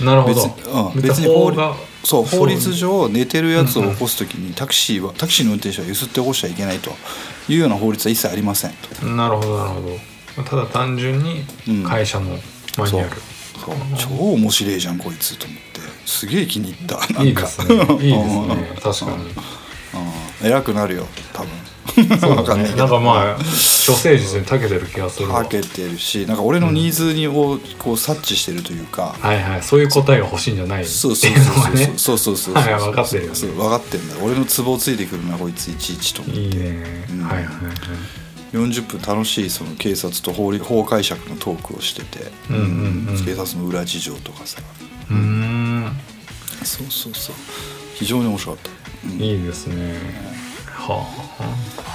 [0.01, 0.35] なるほど。
[0.35, 1.61] 別に,、うん、別別に法律
[2.03, 2.73] そう法律。
[2.73, 6.91] 上寝てるやつを起こす時にタクシーはタクシーの運転手はゆすって起こしちゃいけないと
[7.47, 9.05] いうような法律は一切ありませんと。
[9.05, 9.81] なるほどなるほ
[10.35, 10.43] ど。
[10.43, 12.31] ただ単純にうん会社の
[12.77, 13.09] マニュアル、
[13.63, 13.75] そう。
[13.97, 15.72] 超面白いじゃんこいつと思って
[16.05, 16.97] すげえ気に入った。
[16.97, 17.75] なんかいいですね。
[17.75, 18.71] いいですね。
[18.81, 19.23] 確かに。
[20.41, 20.47] うん。
[20.47, 21.49] 偉くなるよ多分。
[22.19, 22.73] そうね。
[22.73, 23.43] んなんかまあ
[23.85, 25.35] 処世術に長けてる気がするわ。
[25.35, 29.63] はけてるしなんか俺のニーズにをこう察知してるというか、はいはい。
[29.63, 30.85] そういう答えが欲しいんじゃない？
[30.85, 31.97] そうそうそうそう。
[31.97, 33.35] そうそうそうはい分かってるよね。
[33.35, 34.15] そう分かってんだ。
[34.21, 36.41] 俺のツボをついてくるなこいついちいちと思って。
[36.41, 37.23] いいね、うん。
[37.25, 38.57] はいはいはい。
[38.57, 43.25] 40分楽しいその警察と法律法解釈のトークをしてて、うんうんうん。
[43.25, 44.59] 警察の裏事情とかさ、
[45.11, 45.42] ううん
[46.65, 47.35] そうそうそう。
[47.95, 48.69] 非常に面白かった、
[49.07, 49.21] うん。
[49.21, 49.95] いいですね。
[50.69, 51.05] は
[51.39, 51.93] あ。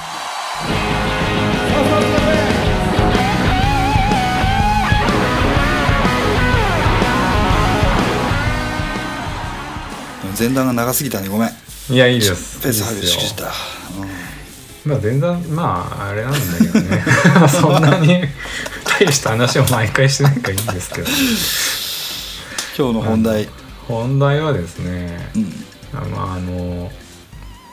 [10.39, 11.29] 前段が長すぎたね。
[11.29, 11.51] ごめん。
[11.91, 12.61] いやいいです。
[12.61, 13.53] ペースしくじった、
[14.85, 17.03] まあ前段まああれなんだけどね。
[17.49, 18.23] そんなに
[18.85, 21.09] 大した話を毎回してないからいいんですけど。
[22.79, 23.49] 今日の本題、
[23.89, 25.53] 本題はですねうん。
[25.99, 26.91] あまああの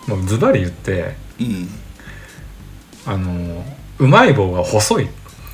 [0.08, 1.70] もうズバリ言ってうん。
[3.06, 3.64] あの
[4.00, 5.10] うまい棒が細い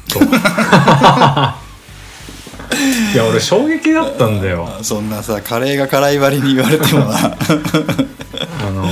[0.10, 0.20] と。
[3.14, 4.70] いや俺衝撃だったんだよ。
[4.84, 7.18] そんなさカレーが辛い割に言われてもな。
[8.64, 8.88] あのう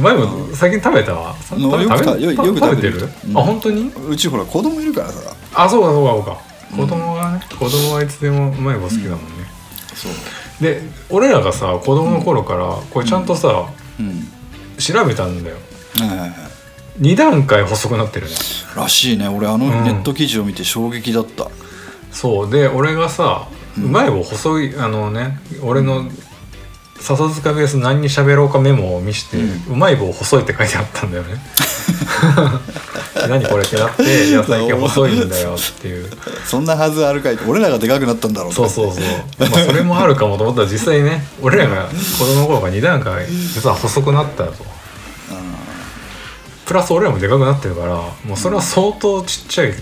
[0.00, 1.14] まい棒最近食べた？
[1.14, 3.00] わあのよくたよよく食べてる？
[3.00, 3.38] る、うん。
[3.38, 3.90] あ本当に？
[4.08, 5.34] うちほら子供いるからさ。
[5.54, 6.48] あそうかそうかそうか。
[6.76, 9.20] 子供がね、子供はいつでもうまい棒好きだもんね、
[9.94, 10.12] そう
[10.60, 13.68] で俺らがさ子供の頃からこれちゃんとさ、
[13.98, 14.28] うん。
[14.78, 15.56] 調べたんだよ。
[15.98, 16.30] はいはいはい。
[17.00, 18.32] 2段階細くなってるね。
[18.76, 19.28] らしいね。
[19.28, 19.84] 俺あのうん。
[19.84, 21.48] ネット記事を見て衝撃だった、
[22.10, 22.50] そう。
[22.50, 26.10] で俺がさうまい棒細いあのね俺の
[27.00, 29.38] 笹塚ベース何に喋ろうかメモを見して、
[29.70, 31.36] うまい棒細いって書いてあったんだよね
[33.28, 36.10] 何これってなって「いや最近細いんだよ」っていう。
[36.44, 39.04] そんなはずあるかい俺らがでかくなったんだろうそうそうそう。
[39.38, 44.52] まあそれもあるかもと思ったら実際ね俺らが子供の頃から2段階実は細くなったと
[46.66, 49.72] プラス俺らもでかくなってるからもうそれは相当ちっちゃい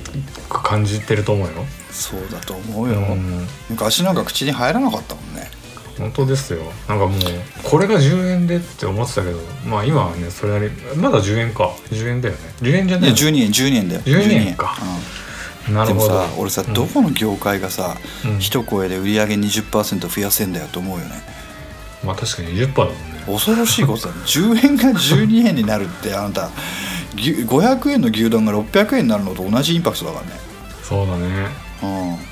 [0.49, 1.53] く感じてると思うよ。
[1.91, 3.49] そうだと思うよ、うん。
[3.71, 5.51] 昔なんか口に入らなかったもんね
[5.99, 6.61] 本当ですよ。
[6.89, 7.21] なんかもう
[7.63, 11.73] これが10円でって思ってたけどまあ今はねそれなりまだ10円か。
[11.91, 12.41] 10円だよね。
[12.61, 14.01] 10円じゃいやないの12円12円だよ。
[14.03, 14.77] 12円か。
[15.67, 15.75] うん。
[15.75, 16.09] でもなるほど。
[16.09, 18.39] さ俺さ、どこの業界がさ、うん。
[18.39, 21.13] 一声で売り上げ20%増やせんだよと思うよね。
[22.05, 22.97] まあ確かに20%だもんね。
[23.27, 24.21] 恐ろしいことだね。
[24.27, 26.51] 10円が12円になるってあなた
[27.17, 30.33] 牛500円の牛丼が600円になるのと同じインパクトだからね。
[30.83, 31.27] そうだね。
[31.61, 31.66] うん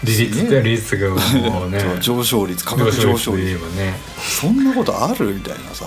[0.02, 1.82] 利率すげえって利率がもうね。
[2.00, 3.54] 上昇率価格上昇率。
[3.76, 3.94] ね。
[4.40, 5.86] そんなことあるみたいなさ。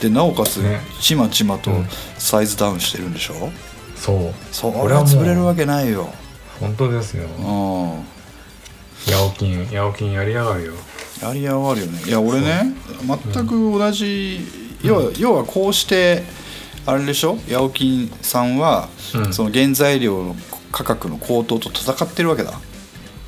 [0.00, 0.80] でなおかつ、ね。
[1.00, 1.88] ちまちまとうん。
[2.18, 3.50] サイズダウンしてるんでしょ、
[3.96, 4.34] そう。
[4.52, 6.12] そこれは潰れるわけないよ。
[6.60, 7.26] 本当ですよ。
[7.38, 7.42] う
[9.10, 9.12] ん。
[9.12, 10.72] ヤオキンヤオキンやりやがるよ。
[11.22, 12.02] やりやがるよね。
[12.06, 12.74] いや俺ね
[13.32, 14.40] 全く同じ、
[14.82, 16.24] 要は要はこうして
[16.86, 17.38] あれでしょ？
[17.48, 19.32] ヤオキンさんは、うん。
[19.32, 20.36] その原材料の
[20.72, 22.52] 価格の高騰と戦ってるわけだ、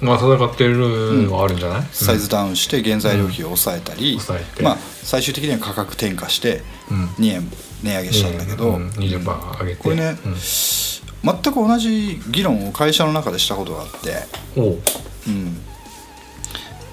[0.01, 4.19] まあ戦ってるのはあるんじゃない、サイズダウンして原材料費を抑えたり、
[4.59, 7.05] うんまあ、最終的には価格転嫁してうん。
[7.25, 7.51] 2円
[7.83, 9.83] 値上げしたんだけど、うん、20%上げて。
[9.83, 10.35] これねうん。
[10.35, 14.79] 全く同じ議論を会社の中でしたことがあって、おう。
[15.27, 15.57] うん、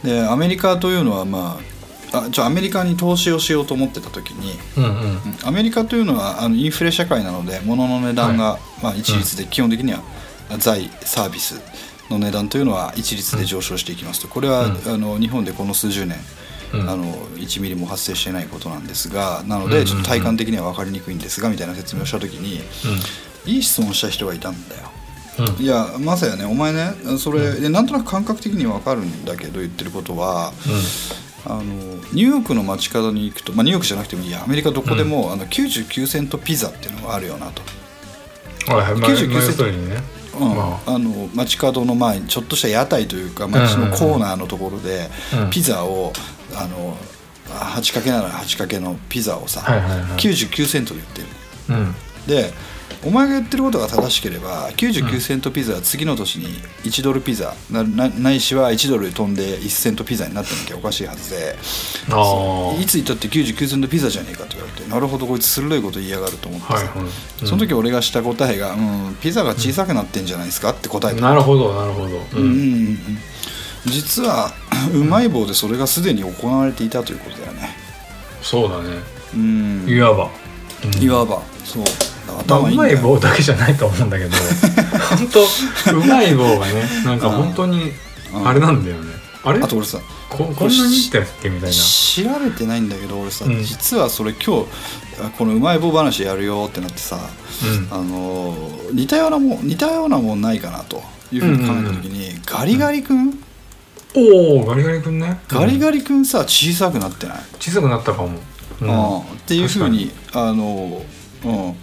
[0.04, 1.60] でアメリカというのはま
[2.13, 5.22] ああじゃあアメリカに投資をしようと思ってた時にうんうん。
[5.46, 10.02] アメリカというのはあのインフレ社会なので物の値段が、まあ、一律で基本的には
[10.60, 11.60] 財サービス
[12.10, 14.28] の値段というのは一律で上昇していきますと。
[14.28, 14.94] これは、うん。
[14.94, 16.18] あの日本でこの数十年
[16.74, 16.89] うん。
[16.89, 17.06] あの
[17.38, 19.86] 1ミリも発生してないことなんですがなのうんうんうん。
[19.86, 22.62] でちょっと体感的には分かりにくいんですがみたいな説明をした時に
[23.46, 24.82] いい質問した人がいたんだよ。
[25.39, 25.46] うん。
[25.46, 30.54] うんいやまさやねお前ねそれ、でなんとなく感覚的に分かるんだけど言ってることは
[31.46, 34.44] あのニューヨークの街角に行くと、まあ、ニューヨークじゃなくてもいいや。
[34.44, 37.62] アメリカどこでも、あの99セントピザっていうのがあるよなと。
[37.62, 39.02] うんはいはい。
[39.02, 40.56] まあ99まあ要するにねうん。
[40.56, 46.13] まあの街角の前にちょっとした屋台というか街のコーナーのところでうんピザを
[46.56, 46.98] あの
[47.50, 50.02] 8× なら 8× のピザをさ、はいはいはい。
[50.17, 51.28] 99セントで売ってる。
[51.69, 51.96] うん。
[52.28, 52.54] で
[53.06, 56.48] お前が言ってることが正しければ99セントピザは次の年に
[56.84, 61.56] 1ドルピザないしは1ドル飛んで1セントピザになってなきゃおかしいはずで
[62.82, 66.98] いつ言ったって99セントピザじゃねえかと言われてなるほどこいつ鋭いこと言いやがると思ってさ、はいはい。
[67.00, 67.10] うん
[67.48, 72.08] その時俺がした答えが、うん「ピザが小さくなってんじゃないですか?」って答えたなるほどなるほど。
[72.08, 72.52] ううんうんう
[72.92, 72.98] ん。
[73.86, 74.54] 実は
[74.94, 77.76] うまい棒でそれがすでに行われていたということだよね。
[78.42, 78.98] そうだね。
[79.36, 79.86] うん。
[79.89, 80.30] いわば
[81.02, 81.84] いわばそう。
[81.84, 82.12] まあ、
[82.45, 82.99] 頭いいんだよ。
[82.99, 84.32] うまい棒だけじゃないと思うんだけど
[85.17, 87.91] 本当うまい棒がねなんか本当に
[88.34, 89.13] うんあれなんだよね。
[89.43, 89.60] あれ？
[89.62, 91.75] あと俺さここんなにいったっけみたいな。
[91.75, 93.63] 調べてないんだけど俺さ、うん。
[93.63, 94.67] 実はそれ今日
[95.21, 97.93] あこのうまい棒話やるよってなってさ、うん。
[97.93, 103.43] あのー似たようなもん似たようなもんないかなというふうに考えた時に、ガリガリ君、
[104.15, 105.39] おおガリガリ君ね。
[105.47, 108.39] ガリリガリ君さ小さくなってない、小さくなったかも、
[108.82, 108.89] うん。
[108.89, 111.03] ああっていうふうにあの
[111.45, 111.75] うん。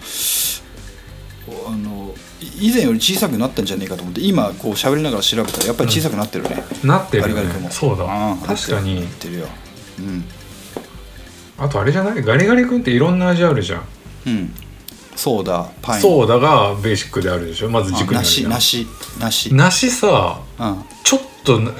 [1.67, 7.35] あのい以前より小さくなったんじゃねえかと思って今こう喋りながら調べたらやっぱり小さくなってるね、なってるよね。
[7.35, 7.71] ガリガリ君も。
[7.71, 8.05] そうだ。
[8.05, 9.01] ああ確かに。
[9.01, 9.49] なってるよ。
[9.99, 10.25] うん。
[11.59, 12.23] あとあれじゃない？
[12.23, 13.85] ガリガリ君っていろんな味あるじゃん。
[14.27, 14.55] うん。
[15.17, 16.03] ソーダパイン。
[16.03, 17.71] ソーダがベーシックであるでしょ？
[17.71, 18.51] まず軸にあるじゃん。
[18.51, 18.87] 梨。
[19.19, 19.51] 梨。
[19.51, 19.55] 梨。
[19.55, 20.85] 梨さうん。
[21.03, 21.73] ちょっとな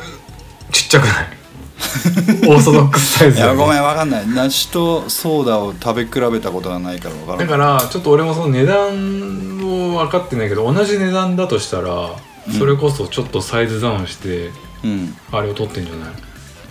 [0.73, 1.40] ちっちゃくない？
[2.49, 3.45] オーソドックスサイズね。
[3.45, 4.29] いやごめんわかんない。
[4.29, 12.11] 梨とソーダを食べ比べたことがないからわからないだからちょっと俺もその値段を分かってないけど同じ値段だとしたら
[12.59, 14.51] それこそちょっとサイズダウンして
[14.85, 15.17] うん。
[15.33, 16.07] あれを取ってんじゃな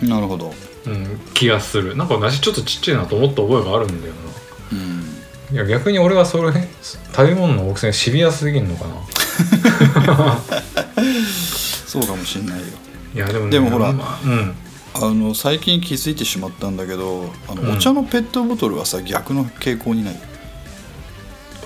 [0.02, 0.08] い？
[0.08, 0.54] なるほど。
[0.86, 1.96] うん気がする。
[1.96, 4.14] なんか梨ちょっとちっちゃいなと思った覚えがあるんだよ
[4.72, 5.00] うん。
[5.00, 5.06] な
[5.52, 6.52] いや逆に俺はそれ
[7.12, 8.94] 食べ物の大きさにシビアすぎんのかな？
[11.86, 12.64] そうかもしんないよ。
[13.14, 14.54] いやでもねでもほらまあうん
[14.92, 17.76] あの最近気づいてしまったんだけどあの、うん。
[17.76, 20.20] お茶のペットボトルはさ逆の傾向にない。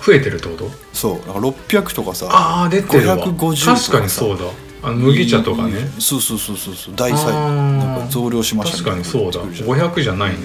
[0.05, 0.69] 増えてるってこと？
[0.93, 1.13] そう。
[1.13, 3.17] なんか600とかさああ出てるわ。
[3.17, 4.45] 550確かにそうだ。
[4.83, 5.73] あの麦茶とかね。
[5.99, 6.95] そうそうそうそうそう。
[6.95, 7.77] 大サイズあー。
[7.77, 9.41] なんか増量しました確かにそうだ。
[9.43, 10.37] みたいなの500じゃないね、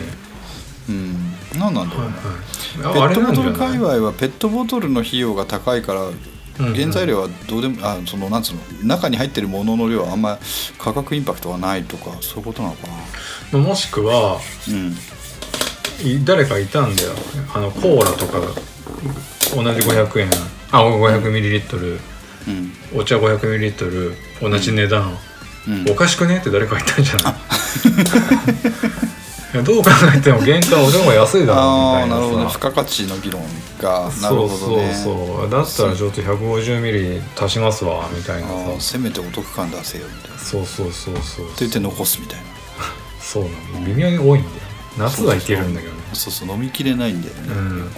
[0.88, 1.34] うん。
[1.58, 3.52] 何なんだろうね、はいはい、ああれペットボトなんじゃない？
[3.52, 6.14] ル界隈はペットボトルの費用が高いからうん
[6.58, 10.38] 原材料はどうでもあそのなんつうの中に入ってるものの量はあんま
[10.78, 12.86] 価格インパクトがないとかそういうことなのか
[13.52, 13.58] な。
[13.58, 14.94] もしくはうん。
[16.06, 17.12] い誰かいたんだよ。
[17.54, 18.40] あのコーラとか
[19.54, 20.30] 同じ500円。
[20.72, 21.98] あ500ミリリットル。
[22.48, 22.72] うん。
[22.98, 24.14] お茶500ミリリットル。
[24.40, 25.16] 同じ値段、
[25.68, 25.90] うん。
[25.90, 26.38] おかしくね？
[26.38, 27.34] って誰か言ったんじゃない？
[29.52, 32.20] いやどう考えても原価は俺の方が安いだろうみたいなさ。
[32.20, 32.50] なるほどね。
[32.50, 33.42] 付加価値の議論
[33.80, 34.94] がなるほどね。
[34.94, 35.26] そうそう。
[35.38, 38.80] そうだったらちょっと150ミリ足しますわみたいなさ。
[38.80, 40.36] せめてお得感出せよみたいな。
[40.36, 41.46] ってそうそうそうそう。
[41.58, 42.44] 言って残すみたいな。
[43.20, 43.86] そうなの。
[43.86, 44.54] 微妙に多いんだよ
[44.98, 46.00] 夏はいけるんだけどね。
[46.12, 47.56] そうそう飲みきれないんだよね、うん。
[47.56, 47.90] うん。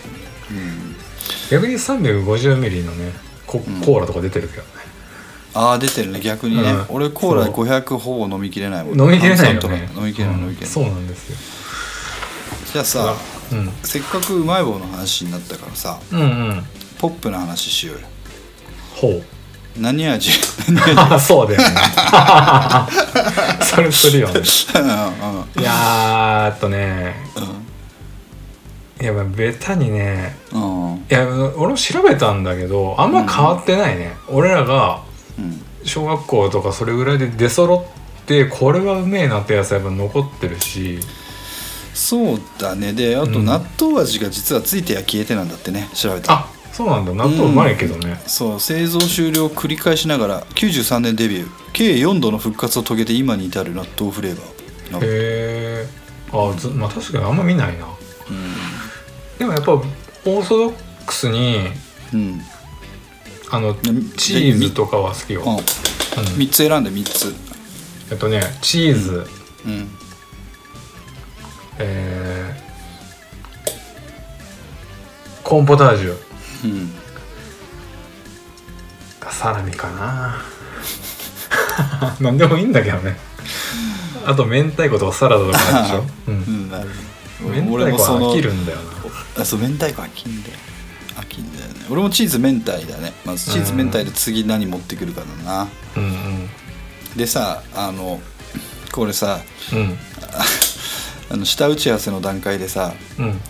[1.51, 3.13] 逆に350ミリのね
[3.47, 3.63] コん。
[3.85, 4.69] コーラとか出てるけどね、
[5.55, 6.87] ああ出てるね逆にね、うん。
[6.89, 7.55] 俺コーラそう。
[7.55, 9.95] 500ほぼ飲みきれないもん飲みきれないよ炭酸ねと。
[9.95, 10.43] か飲みきれない、うん。
[10.43, 10.75] 飲みきれない。
[10.75, 11.37] そうなんですよ。
[12.73, 13.15] じゃあさ
[13.53, 13.71] うん。
[13.83, 16.63] せっかくうまい棒の話になったからさうんうん。
[16.99, 18.03] ポップな話しようよ。
[18.95, 19.25] ほう。
[19.79, 20.31] 何味？
[20.71, 21.67] 何味あそうだよね。
[23.65, 24.41] それするよね。
[25.57, 27.17] ういやーえっとね。
[29.01, 29.03] ん。
[29.03, 30.37] いやまあベタにね。
[30.53, 30.93] うん。
[30.93, 35.12] うんいや俺も調べたんだけどあんま変わってないね、俺らがうん
[35.85, 37.87] 小学校とかそれぐらいで出揃
[38.23, 41.01] ってこれはうめえなってやつはやっぱ残ってるし。
[41.95, 42.93] そうだね。
[42.93, 43.45] であとうん。
[43.45, 45.89] 納豆味が実はついてや消えてなんだってね。
[45.95, 47.13] 調べたあそうなんだ。
[47.13, 51.51] 納豆うまいけどね、そう製造終了を繰り返しながら93年デビュー。
[51.75, 54.37] 計4度の復活を遂げて今に至る納豆フレー
[54.91, 55.05] バー。
[55.05, 55.87] へえ。
[56.33, 57.85] あずまあ確かにあんま見ないな。
[57.85, 60.75] うでもやっぱオーソドッ
[61.07, 61.73] クスにん、
[62.15, 62.41] うん
[63.53, 65.59] あのみチーズとかは好きよ、うん、うん。
[65.59, 67.35] 3つ選んで3つ。
[68.11, 69.27] えっとねチーズ、
[69.65, 69.89] うん。
[71.79, 72.73] えー
[75.43, 76.17] コーンポタージュ。
[76.65, 76.95] うん。
[79.29, 80.43] サラミかな。
[82.21, 83.19] なんでもいいんだけどね。
[84.25, 86.69] あと明太子とかサラダとかでしょ、 う、うん。
[86.69, 86.89] んなる
[87.43, 89.43] ほど明太子は飽きるんだよな。
[89.43, 90.55] あそう明太子飽きんだよ
[91.37, 91.87] だよね。
[91.91, 93.13] 俺もチーズ明太だね。
[93.25, 96.51] まずチーズ明太で次何持ってくるかだな、うん
[97.17, 98.21] でさあの
[98.93, 99.41] これさ
[99.73, 99.79] うん。
[99.79, 99.99] う ん
[101.31, 103.41] あの下打ち合わせの段階でさうん。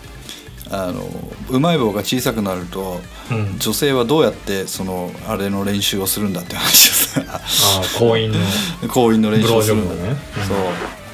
[0.70, 1.06] あの
[1.50, 3.58] うまい棒が小さくなるとうん。
[3.58, 7.24] 女性はどうやってそのあれの練習をするんだって話でさ。
[7.28, 7.40] あ
[7.82, 8.38] あ婚姻の。
[9.18, 10.16] の練習をするんだね。
[10.38, 10.48] うん。
[10.48, 10.56] そう。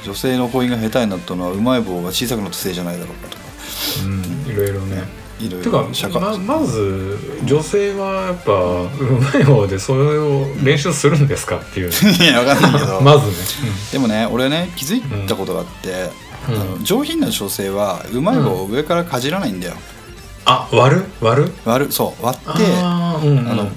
[0.05, 3.43] 女性の行為が下手になったのはうまい棒が小さくなったせいじゃないだろうかとか。
[4.05, 4.47] うん。
[4.51, 8.89] いろいろねい社会ままず女性はやっぱう
[9.21, 11.91] まい方でそれを練習するんですかっていう。
[12.23, 13.01] いや分かんないけど。
[13.03, 13.33] まずね、
[13.93, 16.11] でもね俺ね気づいたことがあって、
[16.49, 16.55] うん。
[16.55, 19.75] あの上品な女性はうまい棒を上からかじらないんだよ、
[20.45, 21.05] あ割る？
[21.21, 21.53] 割る？
[21.65, 21.93] 割る。
[21.93, 23.49] そう割ってあーうんうん。
[23.51, 23.69] あの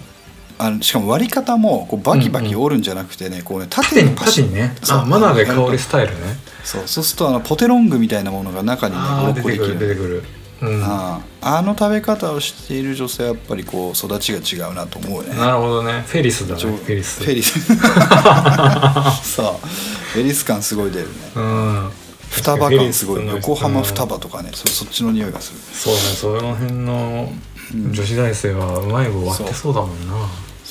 [0.58, 4.44] あのしかも割り方もこうバキバキ折るんじゃなくてね、こうね縦縦にパシッ。
[4.46, 4.76] 縦にね。
[4.84, 4.98] そう。
[5.00, 6.38] あマナーで香りスタイルね。
[6.64, 6.82] そう。
[6.86, 10.24] そうするとあのポテロングみたいなものが中にねああ出てくる出てくる
[10.62, 10.84] うん。
[10.84, 15.36] あああの食べ方をしている女性はやっぱりこう育ちが違うなと思うね。
[15.36, 16.04] なるほどね。
[16.06, 16.62] フェリスだね。
[16.62, 17.24] 上フェリス。
[17.24, 17.60] フェリス。
[19.36, 19.68] そう。
[20.14, 21.14] フェリス感すごい出るね。
[21.36, 21.92] うん。
[22.30, 23.28] 双葉感すごい。
[23.28, 25.60] 横浜うん双葉とかねそそっちの匂いがする。
[25.74, 26.00] そうね。
[26.40, 27.34] その辺の
[27.74, 30.14] 女子大生はうまい棒割ってそうだもんな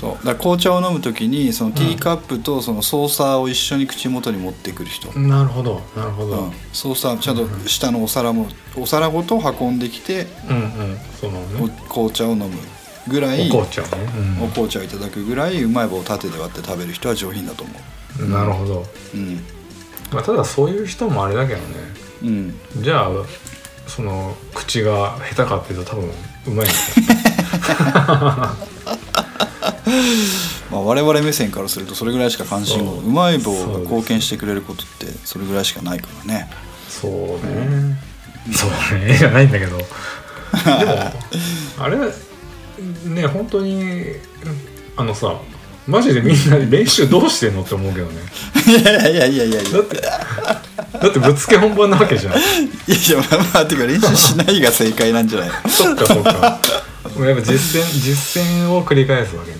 [0.00, 0.26] そう。
[0.26, 10.60] だ紅茶を飲む時にそのティーカップとそのソーサーを一緒に口元に持ってくる人、なるほどなるほど、うん、ソーサーちゃんと下のお皿もお皿ごと運んできてうんう
[10.94, 10.98] ん。
[11.20, 12.50] そのおね紅茶を飲む
[13.08, 13.88] ぐらいお紅茶ね、
[14.42, 17.72] お紅茶をいただくぐらいうまい棒を縦で割って食べる人は上品だと思
[18.20, 18.24] う。
[18.24, 19.44] ん、なるほど、ううん。
[20.12, 21.64] まあ、ただそういう人もあれだけどね。
[22.22, 22.60] うん。
[22.82, 23.10] じゃあ
[23.86, 26.04] その口が下手かっていうと多分
[26.46, 27.06] うまいんですよ
[30.70, 33.00] まあ、我々目線からするとそれぐらいしか関心う。
[33.00, 36.50] うまい棒が貢献してくれることってそれぐらいしかないからね。
[36.88, 37.12] そう
[37.46, 37.96] ね、
[38.52, 39.14] そうね。
[39.16, 39.76] じゃないんだけど。
[39.78, 39.86] でも
[41.78, 41.96] あれ
[43.04, 44.04] ね本当に
[44.96, 45.36] あのさ
[45.86, 48.20] マジでみんな練習どうしてんのって思うけどね。
[48.66, 49.62] いやいやいやいやいや。
[49.62, 50.00] いやだって
[51.00, 52.34] だってぶっつけ本番なわけじゃん。
[52.34, 52.40] いや
[53.16, 56.60] まあまあてか練習しないが正解なんじゃないそっかそっか。
[57.16, 59.56] もうやっぱ実践実践を繰り返すわけね。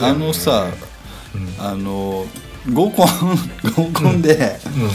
[0.00, 0.68] あのさ
[1.34, 1.64] うん。
[1.64, 2.26] あの
[2.72, 3.08] 合コン
[3.74, 4.86] 合コンで、うんう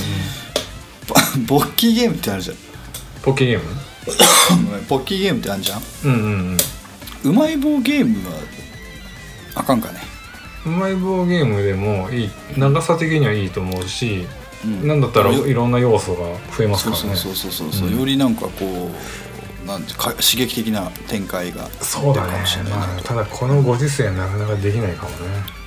[1.41, 1.45] ん。
[1.45, 2.57] ボッキーゲームってあるじゃん。
[3.23, 3.65] ポケゲーム？
[4.67, 5.81] ごめんポッキーゲームってあるじゃん。
[6.05, 6.57] うんうん
[7.25, 8.35] うまい棒ゲームは
[9.55, 9.99] あかんかね。
[10.65, 14.25] うんうまい棒ゲームでもいい長さ的にはいいと思うし、
[14.63, 14.87] うん。
[14.87, 16.19] なんだったらよいろんな要素が
[16.55, 17.15] 増えますからね。
[17.15, 17.99] そうそうそうそう、うん。
[17.99, 19.26] よりなんかこう
[19.67, 22.31] なんてか刺激的な展開がそうだね。
[22.31, 25.17] かもしれないなまあ、ただこのご時世なかなかできないかもね。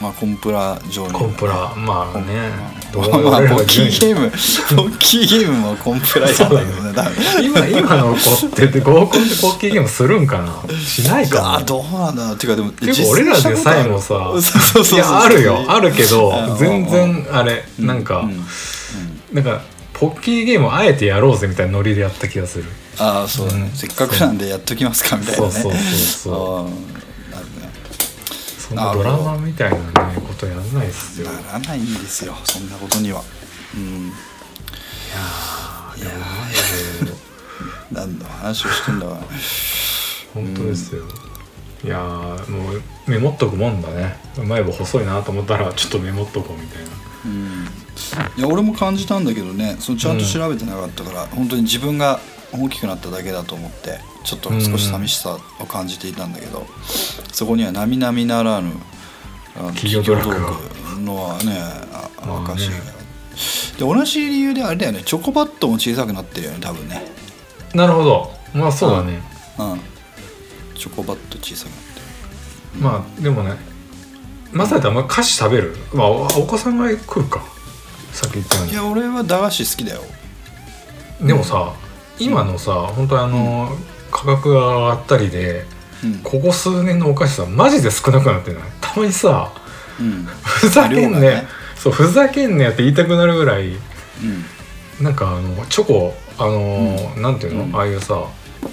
[0.01, 2.51] まあコンプラ上にコンプラまあね。
[2.93, 4.37] どうまあ、まあ、ポッキーゲームポ
[4.89, 6.93] ッキーゲームもコンプラやだけどね。
[6.95, 10.27] 多分今今の子って合コンでポッキーゲームするん。
[10.27, 12.17] かなしないかなあどうなん。
[12.17, 14.33] だろうていうかでも結構俺らでさえもさ
[15.23, 16.57] あるよあるけどうん。
[16.57, 18.03] 全然あれなん。
[18.03, 18.31] か、うん。
[18.31, 18.41] うん。
[19.35, 19.45] なん。
[19.45, 19.61] か
[19.93, 22.65] ポッキーゲームをあえてやろうぜみたいなノリでやった気がする。
[22.99, 23.71] ああそうだね、うん。
[23.71, 25.53] せっかくなんでやっときますかみたいなね。
[25.53, 27.33] そうそうそうそう。
[27.33, 27.71] なるね
[28.59, 29.85] そんなドラマみたいなね
[30.27, 31.31] ことやんないっすよ。
[31.31, 33.23] ならないんですよそんなことには。
[33.75, 34.09] うん。
[35.99, 37.15] いやー
[37.93, 39.07] 何の話をしてんだ。
[39.07, 39.21] か
[40.33, 41.03] 本当ですよ、
[41.85, 44.17] いやーもうメモっとくもんだね。
[44.39, 46.91] うまい棒細いなと思ったらちょっとメモっとこうみたいな。
[47.27, 47.67] うん
[48.37, 52.21] いや俺も感じたんだけどねそのちゃんと調べてなかったから、本当に自分が
[52.53, 56.67] 大きくなっただけだと思ってちょっと少し寂しさを感じていたんだけど、
[57.33, 58.73] そこには並々ならぬ
[59.75, 60.31] 企業努力
[61.01, 61.61] のはね
[62.17, 62.77] 証が、
[63.79, 67.03] で同じ理由であれだよねチョコバットも小さくなってるよね多分ね。
[67.75, 68.33] なるほど。
[68.53, 69.23] まあそうだね、
[69.59, 69.81] うん。
[70.75, 72.83] チョコバット小さくなってる。
[72.83, 73.57] まあでもね
[74.53, 75.77] まさやあんま菓子食べる？
[75.95, 77.45] まあおお子さんが食うか
[78.13, 78.73] さっき言ったように。
[78.73, 80.03] いや俺は駄菓子好きだよ。
[81.21, 81.73] でもさ
[82.19, 83.77] 今のさ本当にあの、
[84.11, 85.65] 価格が上がったりで
[86.03, 86.19] うん。
[86.19, 88.63] ここ数年のお菓子さマジで少なくなってない？
[88.81, 89.53] たまにさ
[90.01, 90.25] うん。
[90.43, 91.45] ふざけんねね。
[91.77, 93.73] そうふざけんねやって言いたくなるぐらいう
[95.03, 95.05] ん。
[95.05, 97.77] なんかあのチョコあの、なんていうの、うん。
[97.77, 98.15] ああいうさ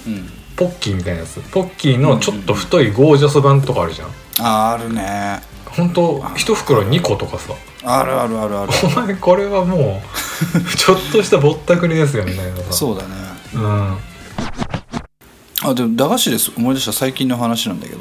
[0.06, 0.28] うん。
[0.56, 1.40] ポッキーみたいなやつ。
[1.52, 4.08] ポッキーのちょっと太いゴージャス版とかあるじゃん。
[4.40, 5.40] ああるね。
[5.66, 7.52] 本当一袋2個とかさ
[7.84, 8.72] あるあるあるある。
[8.84, 13.08] お前これはもう ちょっとしたぼったくりですよみたいなさそうだね。
[13.54, 13.62] うん。
[13.62, 13.98] うん
[15.60, 16.52] あでも駄菓子です。
[16.56, 18.00] 思い出した最近の話なんだけど。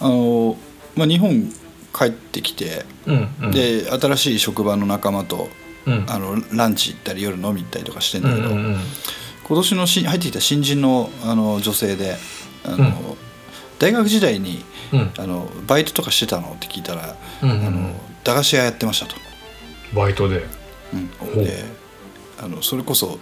[0.00, 0.56] あの、
[0.96, 1.52] まあ、日本
[1.96, 3.50] 帰ってきて、うんうん。
[3.50, 5.48] で新しい職場の仲間と
[5.86, 6.06] うん。
[6.08, 8.80] あのランチ行ったり夜飲み行ったりとかしてんうんだけど、うんうん
[9.44, 12.18] 今年のし入ってきた新人のあの女性で
[12.64, 12.94] あの、うん。
[13.78, 15.10] 大学時代にうん。
[15.18, 17.66] あのバイトとかしてたのって聞いたら、うんうん。
[17.66, 17.94] あの
[18.28, 19.14] 駄菓子屋やってましたと。
[19.94, 20.44] バイトで。
[20.92, 21.44] うん。
[21.44, 21.64] で
[22.38, 23.18] あのそれこそ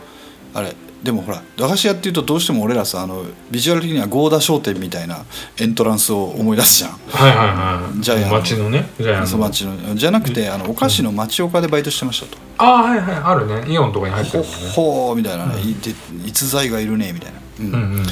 [0.53, 5.25] あれでもほら駄菓子屋っていうとどうしても俺らさあのビジュアル的には合田商店みたいな
[5.61, 6.91] エントランスを思い出すじゃん。
[6.91, 8.39] はいはいはいジャイアンの。
[8.41, 9.27] 町のねジャイアンの。
[9.29, 9.95] その町の。
[9.95, 12.39] じゃなくてあのお菓子の町岡でバイトしてましたと。
[12.59, 13.73] ああはいはいあるね。
[13.73, 14.71] イオンとかに入ってほるもんね。
[14.71, 15.91] ほーみたいなね、いて
[16.27, 17.41] 逸材がいるねみたいな。
[17.61, 17.67] うん。
[17.67, 18.07] うんうんうん。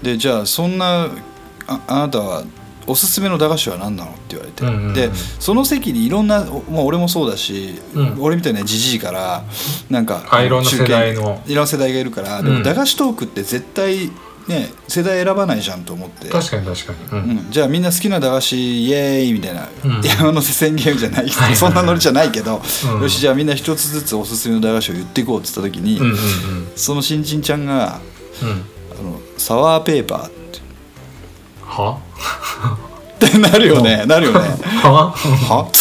[0.00, 1.08] でじゃあそんな
[1.66, 2.44] ああなたは
[2.86, 4.94] おすすめの駄菓子は何なのって言われて、うんうんうん。
[4.94, 5.10] で
[5.40, 8.16] その席にいろんな、おまあ、俺もそうだし、うん。
[8.20, 9.44] 俺みたいなじじいから
[9.90, 11.42] なんかあいろんな世代の。
[11.46, 12.58] いろんな世代がいるから、でうん。
[12.58, 14.10] も駄菓子トークって絶対
[14.46, 16.28] ね世代選ばないじゃんと思って。
[16.28, 17.22] 確かに確かに。
[17.22, 17.30] うん。
[17.30, 20.02] うん、じゃあみんな好きな駄菓子イエーイみたいな、うん。
[20.02, 22.62] 山のせ宣言じゃないそんなノリじゃないけど、
[22.94, 23.02] うん。
[23.02, 26.16] よしじゃあみんな一つずつおすすめの駄菓子を言っていこうっつった時に、うんうん
[26.76, 28.00] その新人ちゃんが
[28.42, 28.54] うんうん。
[28.98, 30.36] あのサワーペーパーって。
[31.64, 32.00] は？
[33.40, 34.04] なるよね。
[34.06, 34.38] なるよね。
[34.82, 35.66] はは？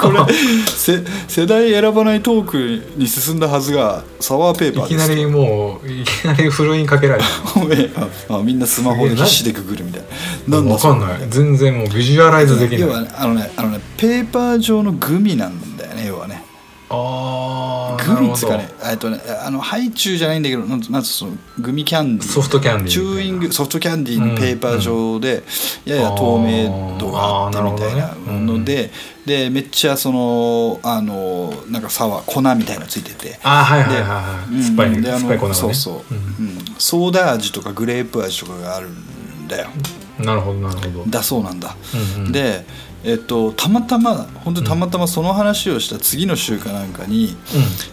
[0.00, 0.18] これ
[0.66, 7.60] せ世代選ばないトークに進んだはずがサワーペーパーいきなりもういきなりふるいにかけられた。
[7.60, 7.90] ごめん。
[8.30, 10.02] ああみんなスマホで必死でググるみたい
[10.48, 10.56] な。
[10.58, 11.10] なんだわかんない。
[11.28, 12.80] 全然もうビジュアライズできない。
[12.80, 16.44] 要はねあのねあのねペーパー状のグミなんだよね要はね
[16.90, 25.42] あーググミっつうかねえっとねあのハイチュウじゃないんだけどなんなんそのグミキャンディーソフトキャンディーチューイングソフトキャンディーのペーパー状で、
[25.84, 28.58] やや透明度があってみたいなあーなるほどね。
[28.58, 28.90] ので、
[29.26, 33.38] でめっちゃそのあのなんかサワー粉みたいのついてて。
[33.42, 34.54] あはいはいはいではい。
[34.54, 35.54] うん酸っぱいねであのね。
[35.54, 36.58] そうそう、うん。
[36.78, 39.68] ソーダ味とかグレープ味とかがあるんだよ。
[39.74, 41.04] うんなるほどなるほど。
[41.06, 41.76] だそうなんだ、
[42.16, 42.32] うんうん。
[42.32, 42.64] で
[43.04, 47.36] えっとたまたま本当にたまたまその話をした次の週かなんかに、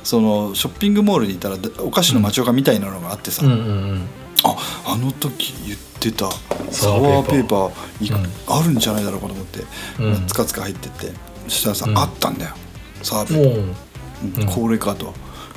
[0.03, 3.65] そのショッピングモールにいたらお菓子の町岡みたいなのがあってさ、うんうんうん。
[3.65, 4.07] うん
[4.43, 4.55] あ
[4.93, 6.29] あの時言ってた
[6.69, 8.15] ササワーペーパパーいく
[8.47, 9.63] あるんじゃないだろうかと思って、
[9.99, 10.27] うん。
[10.27, 11.11] つかつか入ってって
[11.47, 11.97] そしたらさ、うん。
[11.97, 12.55] あったんだよ
[13.01, 13.73] サワーペー
[14.35, 15.13] パー、これかと。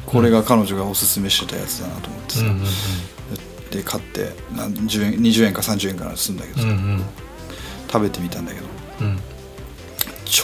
[0.06, 2.64] これが彼女がおすすめしてたやつだなと思ってさ、うんうん
[3.70, 7.04] で買って何10円20円か30円かなするんだけどさ、うんうん。
[7.92, 8.66] 食べてみたんだけど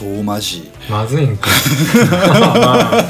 [0.02, 1.50] うんうん超マジまずいんか。
[2.56, 3.06] まあ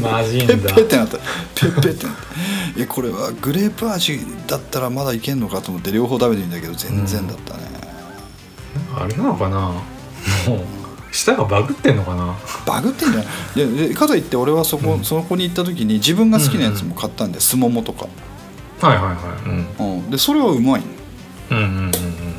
[0.00, 2.22] まずいんペッペってなったペッペってなった
[2.78, 7.62] えこれはグレープ味だったらまだいけんのかと思って両方食べてみたけど全然だったね、
[8.96, 9.80] あれなのかなも
[10.56, 10.60] う
[11.12, 12.34] 舌がバグってんのかな
[12.66, 18.06] バグってんじゃないででかといって俺はそこ、うんそこに行った時に自分が好きなやつも買ったんで、すももとか、
[18.80, 20.86] はいはいはいうんうん、でそれはうまいの
[21.50, 21.92] うんうんうんうん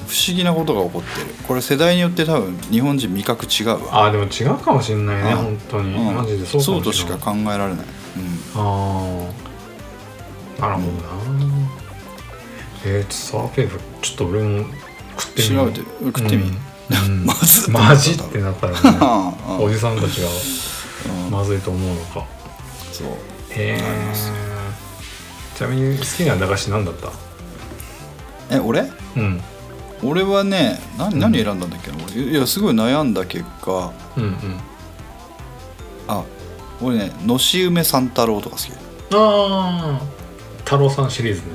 [0.10, 1.28] 不思議なことが起こってる。
[1.48, 3.78] これ世代によって多分日本人味覚違うわ。
[3.92, 6.16] ああでも違うかもしんないねあ本当に、うん。
[6.16, 7.86] マジでそうかそうとしか考えられない、
[8.16, 9.28] うん、あ
[10.60, 11.70] あなるほどな、
[12.86, 14.66] えー、ちょっとサワーペーパーちょっと俺も
[15.20, 16.58] 食ってみ調べて食ってみ、うん
[17.06, 17.26] うん。
[17.26, 18.80] まずマジってなったらね。
[19.62, 20.28] おじさんたちが
[21.26, 21.32] うん。
[21.32, 22.26] まずいと思うのか。
[22.92, 23.08] そう。
[23.52, 23.80] へえ
[25.56, 27.10] ちなみに好きな駄菓子何だった？
[28.50, 28.90] え俺？
[29.16, 29.42] うん
[30.04, 31.98] 俺はね何何選んだんだっけな？
[32.06, 34.36] 俺いやすごい悩んだ結果うんうん。
[36.08, 36.24] あ
[36.82, 38.72] 俺ねのし梅三太郎とか好き。
[38.72, 38.76] あ
[39.12, 40.02] あ
[40.60, 41.48] 太郎さんシリーズね。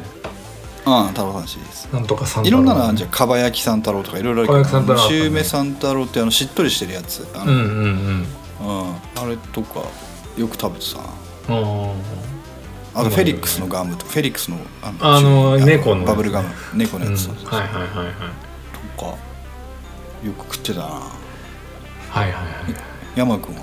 [0.85, 1.95] ああ太郎さんシリーズ。
[1.95, 3.11] なんとかさんいろんなのあるじゃん。
[3.11, 5.19] かば焼き三太郎とかいろいろあるかば焼き三太郎あったね。
[5.19, 7.87] のし梅三太郎ってあのしっとりしてるやつあの、うんうんうん。
[7.87, 8.95] うん。
[9.17, 9.81] あれとか
[10.37, 11.05] よく食べてたな。
[11.05, 11.95] あ
[12.95, 18.13] あとフェリックスのガムとフェリックスのああの猫のバブルガム猫のやつ、はいはいはいはい。
[18.97, 19.07] とか
[20.25, 20.85] よく食ってたな。
[20.87, 21.03] はい
[22.15, 22.45] はいはい
[23.17, 23.63] 山君は？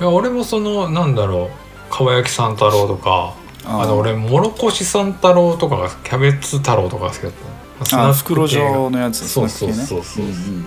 [0.00, 1.50] いや俺もそのなんだろ
[1.88, 1.92] う。
[1.92, 3.34] かば焼き三太郎とか
[3.64, 7.32] あの俺もろこし三太郎とかがキャベツ太郎とかが好きだっ
[7.78, 7.84] た。
[7.84, 10.28] スッ袋状のやつそうそうそうそうう。
[10.28, 10.64] んうんうん。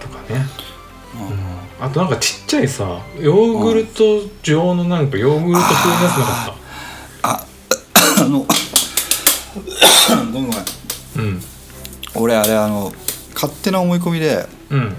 [0.00, 0.46] とかね、
[1.14, 1.26] うん。
[1.26, 4.02] うんあとなんかちっちゃいさヨーグルト
[4.42, 6.59] 状のなんかヨーグルト風のやつなかっあ
[8.20, 8.44] あのご
[10.24, 10.52] めんごめん。
[10.52, 10.60] た
[11.16, 11.40] うん。
[12.14, 12.92] 俺あれあの
[13.34, 14.94] 勝手な思い込みでうん。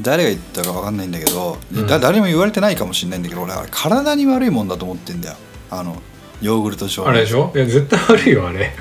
[0.00, 1.86] 誰が言ったか分かんないんだけど、うん。
[1.86, 5.36] だ誰も言われてないかもしれないんだけど俺あれ体に悪いもんだと思ってんだよ。
[5.70, 6.02] あの
[6.42, 7.52] ヨーグルト状あれでしょ？
[7.54, 8.74] いや絶対悪いよあれ。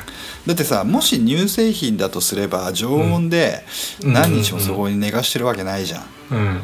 [0.46, 3.64] だってさもし乳製品だとすれば常温で
[4.04, 4.14] うん。
[4.14, 6.04] 何日もそこに寝かしてるわけないじゃん。
[6.32, 6.62] うん。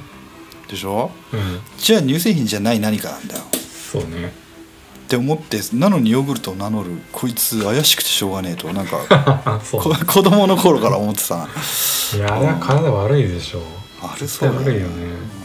[0.68, 1.12] でしょ？
[1.32, 1.60] うん。
[1.78, 3.43] じゃあ乳製品じゃない何かなんだよ。
[3.91, 4.34] そうね
[5.10, 8.99] って思ってなのにヨーグルトを名乗るこいつ怪しくてしょうがねえとなんか
[9.66, 11.47] 子供の頃から思ってたな。
[12.16, 13.64] いやあれは体悪いでしょ
[14.03, 14.93] あれ絶そうだよ対悪いよね。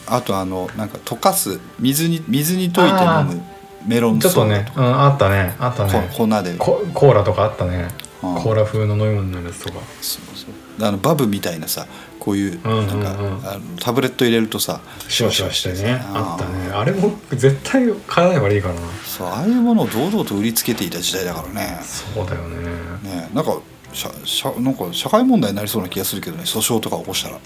[0.06, 3.42] あとあのなんか溶かす水に水に溶いて飲む
[3.86, 5.56] メロンちょっとソーダとかねうんあったね。
[5.58, 6.10] あったね。
[6.14, 6.54] こ粉で。
[6.58, 7.88] ココーラとかあったね。
[8.22, 8.34] うん。
[8.34, 9.78] コーラ風の飲み物になるやつとか。
[10.02, 10.86] そうそう。
[10.86, 11.86] あのバブみたいなさ
[12.20, 12.88] こういううんうんうん。
[12.88, 14.80] なんか、あのタブレット入れるとさ。
[15.08, 15.76] シュワシュワしてね。
[15.76, 16.70] さあったね。
[16.72, 18.80] あれも絶対体に悪いからな。
[19.04, 21.78] そうああいうものを堂々と売りつけていた時代だからね。
[21.82, 22.70] そうだよね。
[23.02, 23.58] ねなんか
[23.92, 26.42] しゃしゃなんか社会問題になりそうな気がするけどね。
[26.44, 27.38] 訴訟とか起こしたら。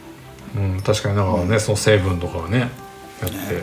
[0.57, 2.71] うん確かになんかねその成分とかはねやっ
[3.31, 3.63] て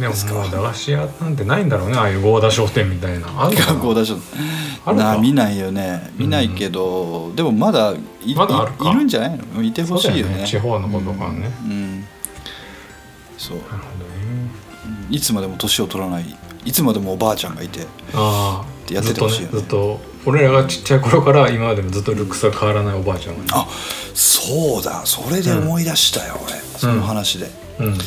[0.00, 1.96] でももう駄菓子屋なんてないんだろうね。
[1.96, 3.26] ああいう合田商店みたいな。
[3.44, 3.72] あるかな。
[3.74, 4.14] 学校だし
[4.84, 5.04] あるか。
[5.14, 6.10] な見ないよね。
[6.16, 8.90] 見ないけど、でもまだいまだあるか。
[8.90, 9.62] いいるんじゃないの？
[9.62, 10.38] いてほしいよね。
[10.38, 10.46] ね。
[10.46, 11.50] 地方の子とかはね。
[11.64, 12.04] うん、うん。
[13.38, 13.56] そう。
[13.58, 14.12] なるほどね。
[15.10, 16.36] いつまでも年を取らない。
[16.64, 17.86] いつまでもおばあちゃんがいて。
[18.14, 19.58] あってとねってほしいよね。
[19.58, 23.66] ずっと俺らがちっちゃい頃から今までもずっとルックスが変わらないおばあちゃんがねあ
[24.14, 25.04] そうだ。
[25.04, 26.54] それで思い出したよ、俺。
[26.78, 27.98] その話で、うん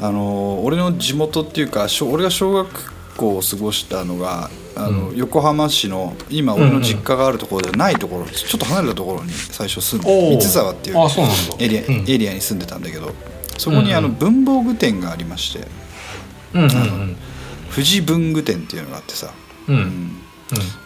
[0.00, 5.16] あの俺の地元っていうか小俺が小学校を過ごしたのがあの、うん。
[5.16, 10.96] 横浜市の今俺の実家があるところではないところ、ちょっと離れたところに最初住んで三沢っていう
[11.58, 12.04] エリア,、うん。
[12.08, 13.12] エリアに住んでたんだけど
[13.58, 14.14] そこにあのうん。
[14.14, 15.66] 文房具店がありまして
[16.54, 17.16] うんうん
[17.74, 19.32] 富士文具店っていうのがあってさ、
[19.68, 19.74] うん。
[19.74, 19.82] うん。
[19.82, 20.20] うん。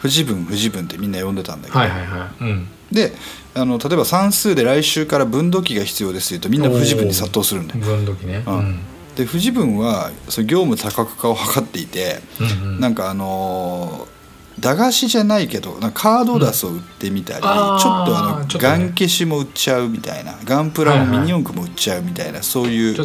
[0.03, 2.45] 富士文富士文ってみんな呼んでたんだけど、はいはいはい。
[2.45, 2.69] うん。
[2.91, 3.13] で
[3.55, 7.81] あの例えば算数で来週から分度器が必要ですって言うとみんな富士文に殺到するんだよ。
[7.81, 8.43] 分度器ね。
[8.47, 8.81] うん
[9.17, 12.81] で不自分はその業務多角化を図っていて、うんうん。
[12.81, 14.15] なんかあのー
[14.61, 18.47] 駄菓子じゃないけどなんかカードダスを売ってみたり、あーちょっとあのね。
[18.53, 22.97] ガン消しも売っちゃうみたいなガンプラもミニ四駆も売っちゃうみたいな、そういう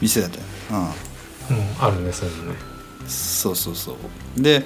[0.00, 0.44] 店だったよ、
[1.50, 2.58] うん、うん、あるねそういうのね。
[3.06, 3.92] そうそうそ
[4.36, 4.42] う。
[4.42, 4.64] で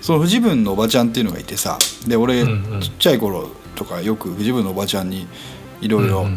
[0.00, 1.76] その不自分のおばちゃんっていうのがいてさ
[2.06, 2.80] で俺、うんうん。
[2.80, 5.26] ちっちゃい頃とかよく不自分のおばちゃんに
[5.80, 6.28] いろいろ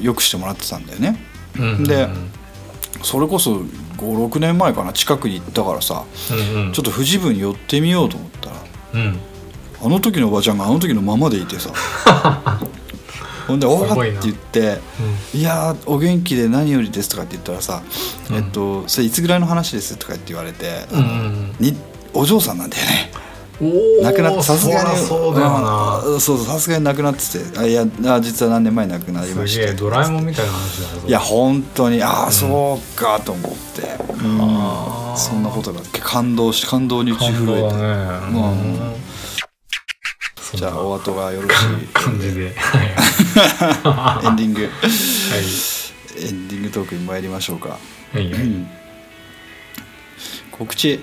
[0.00, 1.22] よくしてもらってたんだよね。
[1.56, 1.84] うんうんうん。
[1.84, 2.08] で
[3.04, 3.62] それこそ
[3.98, 6.72] 56年前かな近くに行ったからさうんうん。
[6.72, 8.56] ちょっと不自分に寄ってみようと思ったら
[8.94, 9.18] うん。
[9.82, 11.70] あの時のおばちゃんがあの時のままでいてさ。
[13.46, 14.80] ほんで「おわ!」って言って
[15.36, 17.82] 「いやーお元気で何よりです」とかって言ったらさ
[18.30, 18.36] 「うん。
[18.36, 21.54] えっとそれいつぐらいの話です」とかって言われて、うんうんうん。
[21.60, 21.76] に
[22.14, 23.12] お嬢さんなんだよね
[23.60, 24.98] おー亡くなってさすがに。
[24.98, 26.02] そうだよな。
[26.04, 26.20] うん。
[26.20, 27.58] そうそうさすがに亡くなってて。
[27.58, 33.82] あいやあ実は何年前に亡くなりますしげえてドラえもんみたいな話だいや本当にああそうかと思って、
[34.12, 37.62] うんそんなことが感動し感動に打ち震えて、ね。
[37.62, 38.36] う
[40.56, 40.58] ん。
[40.58, 41.56] じゃあお後がよろしい。
[41.92, 42.52] 感じで。
[42.54, 44.26] はい。
[44.26, 44.62] エンディング。
[44.62, 44.70] はい。
[46.16, 47.78] エンディングトークに参りましょうか、は
[48.14, 48.32] いはい。
[48.32, 48.66] うん。
[50.52, 51.00] 告知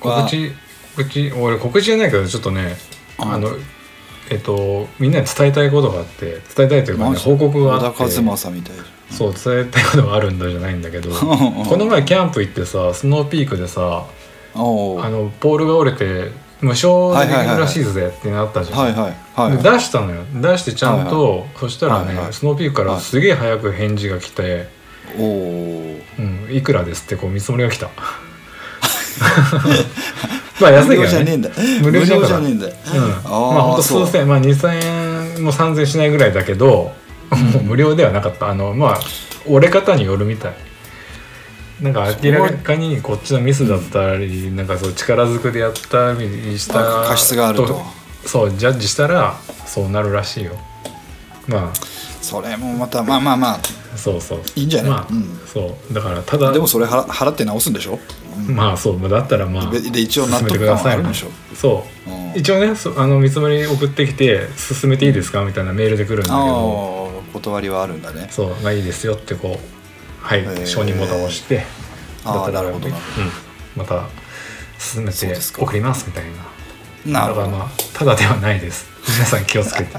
[0.00, 0.22] は？
[0.22, 0.52] 告知？
[0.98, 2.76] 告知俺告知じゃないけどちょっとね
[3.20, 3.50] うんあの
[4.30, 8.16] えっとみんなに伝えたいことがあって伝えたいというかね報告があ小って。
[8.16, 8.76] 田和正みたい
[9.10, 11.26] そう伝えたいことがあるんだじゃないんだけどこ
[11.68, 14.06] この前キャンプ行ってさスノーピークでさ
[14.54, 16.30] あのポールが折れて
[16.60, 19.16] 無償でできるらしいぜってなったじゃん、はいはい
[19.56, 20.24] で出したのよ。
[20.34, 22.32] 出してちゃんと、そしたらね、はいはい。
[22.32, 23.00] スノーピークからはい。
[23.00, 24.66] すげえ早く返事が来て
[25.16, 27.88] おお「うん、いくらです」ってこう見積もりが来た
[30.60, 31.02] まあ安いけどね。
[31.02, 31.50] 無料じゃねえんだ。
[31.82, 32.72] 無料じゃねえんだ、うん、
[33.54, 36.92] まあほんと数千まあ2000円も3000円しないぐらいだけど
[37.30, 38.48] もう無料ではなかった。
[38.48, 39.00] あのまあ
[39.46, 40.52] 折れ方によるみたい。
[41.80, 46.74] なんか明らかにこっちのミスだったり、なんかそう力ずくでやったりした
[47.06, 47.82] 過失があると。
[48.26, 50.58] そうジャッジしたらそうなるらしいよ。
[51.46, 51.78] まあ。
[52.20, 53.60] それもまたまあまあま
[53.96, 54.40] そうそう。
[54.56, 54.90] いいんじゃない？
[54.90, 55.40] まあ、うん。
[55.46, 55.94] そう。
[55.94, 58.00] だからただあでもそれ払払って直すんでしょ、
[58.46, 60.92] まあそうだったらまあでで一応納進めて得感はください。
[60.94, 62.10] あるんでしょそう。
[62.10, 62.38] うん。
[62.38, 65.44] 一応ねそあの見積もり送ってきて進めていいですか？
[65.44, 67.22] みたいなメールで来るんだけど。
[67.32, 68.28] 断りはあるんだね。
[68.30, 70.66] そうまあいいですよってこうはいー。
[70.66, 71.64] 承認ボタンを押して。
[72.24, 72.94] だったらなるほどうん、
[73.76, 74.06] また
[74.78, 76.24] 進めて送りますみたい
[77.06, 77.20] な。
[77.20, 77.46] なるほど。
[77.46, 78.86] だからまあただではないです。
[79.08, 79.96] 皆さん気をつけて。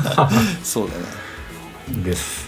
[0.62, 2.02] そうだね。
[2.04, 2.46] です。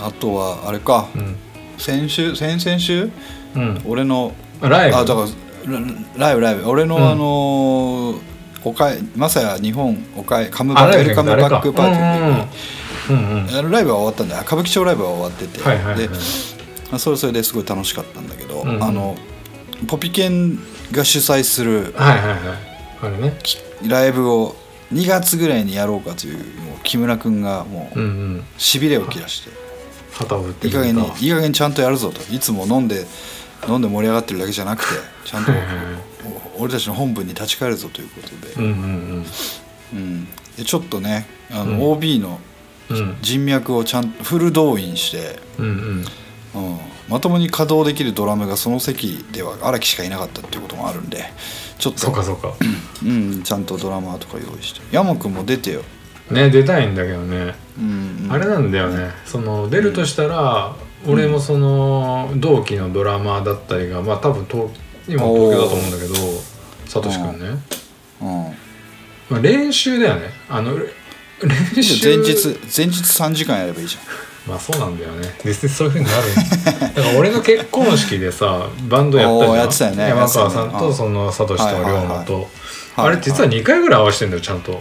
[0.00, 1.08] あとはあれか。
[1.14, 1.36] うん
[1.78, 3.10] 先週先々週？
[3.54, 3.82] うん。
[3.86, 4.96] 俺のライブ？
[4.96, 5.26] あだか
[5.66, 6.68] らラライブライブ。
[6.68, 7.02] 俺の、うん。
[7.10, 8.20] あのー
[8.64, 12.48] おかえまさや日本おかえカムバあライブウェルカムバックパーティーに。
[13.10, 14.42] うんうんライブは終わったんだよ。
[14.44, 15.98] 歌舞伎町ライブは終わってて、はいはいはい。
[15.98, 16.16] でま
[16.94, 18.82] あそれはそれですごい楽しかったんだけど、うんうん。
[18.82, 19.16] あの
[19.86, 20.56] ポピケン
[20.90, 23.22] が主催するはいはいはい。
[23.22, 23.38] ね。
[23.42, 24.56] きライブを
[24.92, 29.50] 2月ぐらいにやろうかというもう木村君がもうしびれを切らして、
[30.18, 32.20] 旗を振っていい加減にいい加減ちゃんとやるぞと。
[32.32, 33.06] いつも飲んで
[33.68, 35.52] 飲んで盛り上がってるだけじゃなくてちゃんと
[36.58, 39.24] 俺たちの本部に立ち返るぞということで,、うんうん
[39.92, 40.24] うん。
[40.56, 41.92] でちょっとねあの、うん。
[41.92, 42.40] OB の
[43.20, 46.04] 人脈をちゃんとフル動員して、うんうん。
[46.54, 51.24] うん、まともに稼働できるドラムがその席では荒木しかいなかったっていうこともあるんで
[51.78, 52.54] ちょっとそうかそうか。
[53.04, 54.80] うん、ちゃんとドラマーとか用意して。
[54.90, 55.82] 山君も出てよ、
[56.30, 57.54] ね出たいんだけどね。
[57.78, 59.10] うんうん、あれなんだよね。
[59.24, 60.74] その出るとしたら、
[61.06, 64.70] 俺もその同期のドラマーだったりがまあ多分東
[65.06, 66.14] 今東京だと思うんだけど
[66.86, 67.58] サトシ君ね、
[68.20, 68.28] うん。
[69.30, 70.30] まあ、練習だよね。
[70.48, 70.86] あのれ
[71.74, 72.16] 練習。
[72.16, 73.96] 前日前日3時間やればいいじ
[74.46, 75.28] まあそうなんだよね。
[75.44, 79.50] 実際そういうふうになる だから俺の結婚式でさバンドやったじゃん。
[79.50, 80.08] おーやってたよね。
[80.08, 82.46] 山川さんとそのサトシとはいはいはい龍馬と、はい。
[82.96, 84.72] あれ実は2回ぐらい合わせてんだよちゃんと。
[84.72, 84.78] ゃん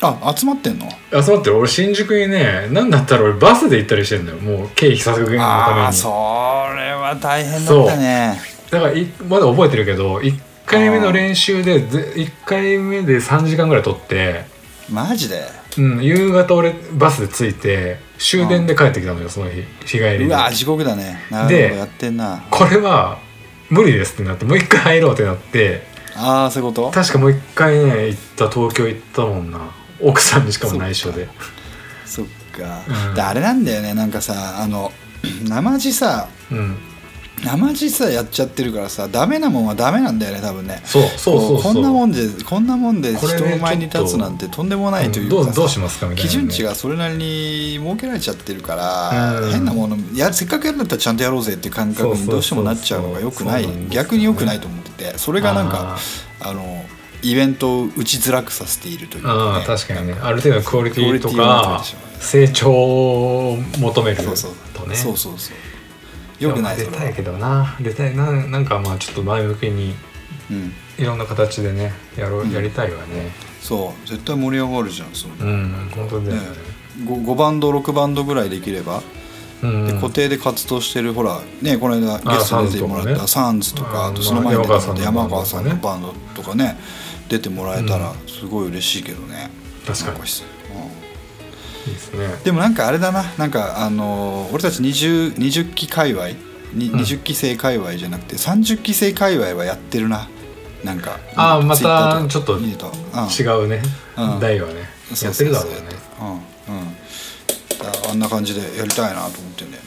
[0.00, 0.88] あ集まってんの？
[1.10, 1.58] 集まってる。
[1.58, 4.38] 俺新宿にねなんだったら俺バスで行ったりしてんだよ。
[4.38, 5.40] もう経費削減のために。
[5.40, 8.40] ああそれは大変だったね。
[8.70, 14.44] だからいまだ覚えてるけど1回目の練習でぜ1回目で3時間ぐらい取って、
[14.88, 15.42] マジで？
[15.78, 19.62] うん、夕方俺バスで着いて終電で帰ってきたのよその日。
[19.84, 20.24] 日帰りで。
[20.26, 21.18] うわ地獄だね。
[21.30, 22.44] なるほどでやってんな。
[22.50, 23.18] これは
[23.70, 25.82] 無理ですってなってもう一回入ろうってなって。
[26.16, 26.90] ああそういうこと？
[26.90, 29.60] 確かもう一回ね行った東京行ったもんな
[30.00, 31.28] 奥さんにしかも内緒で。
[32.04, 33.14] そっか、うん。
[33.14, 33.94] であれなんだよね。
[33.94, 34.92] なんかさあの
[35.48, 36.76] 生地さうん。
[37.44, 40.80] 生地さやっちゃってるからさダメなもんはダメなんだよね多分ね。
[40.84, 41.72] そうそうそうそう。
[41.74, 43.28] こんなもんでこんなもんで人
[43.58, 46.30] 前に立つなんてとんでもないというかうどうしますかみたいなね。
[46.30, 49.52] 基準値がそれなりに設けられちゃってるから、うん。
[49.52, 53.66] 変なものやせっかくやるんだったらちゃんとやろうぜっていう感覚にどうしてもなっちゃうのがよくない。
[53.66, 55.18] ね逆によくないと思ってて。
[55.18, 55.96] それがなんか
[56.40, 56.84] あの
[57.22, 60.14] イベントを打ちづらくさせているというか、ね、確かにね。
[60.20, 61.82] ある程度のクオリティとか
[62.20, 69.94] 成長を求めるそうそうとねそうそうそうよくない出たいけどな出たいななんかまあちょっと前向きに
[70.50, 76.46] うんいろんな形でねやろううんやりたいわねそう絶対盛り上がるじゃんそのうん本当だよねね
[77.04, 79.02] 5, 5バンド6バンドぐらいできれば、うん
[79.60, 86.78] で固定で活動してるほらねこの間ゲスト出てもらったサンズとかああとその前に出た山山川川さんのさんのバンドとかね
[87.28, 89.50] 出てもらえたらすごい嬉しいけどね、
[91.86, 91.90] うん。
[91.90, 92.28] いいですね。
[92.44, 93.24] でもなんかあれだな。
[93.36, 96.28] なんかあのー俺たち 20, 20期界隈
[96.72, 97.00] にうん。
[97.00, 100.28] 20期生界隈じゃなくて30期生界隈はやってるな。
[100.84, 103.82] なんかあーまたちょっと違うね。
[104.16, 104.40] うん。
[104.40, 104.74] 代はね。
[105.22, 105.80] やってるだろうね。
[106.20, 106.28] うん。
[106.32, 106.96] うん。
[107.80, 109.77] ああんな感じでやりたいなと思ってねうん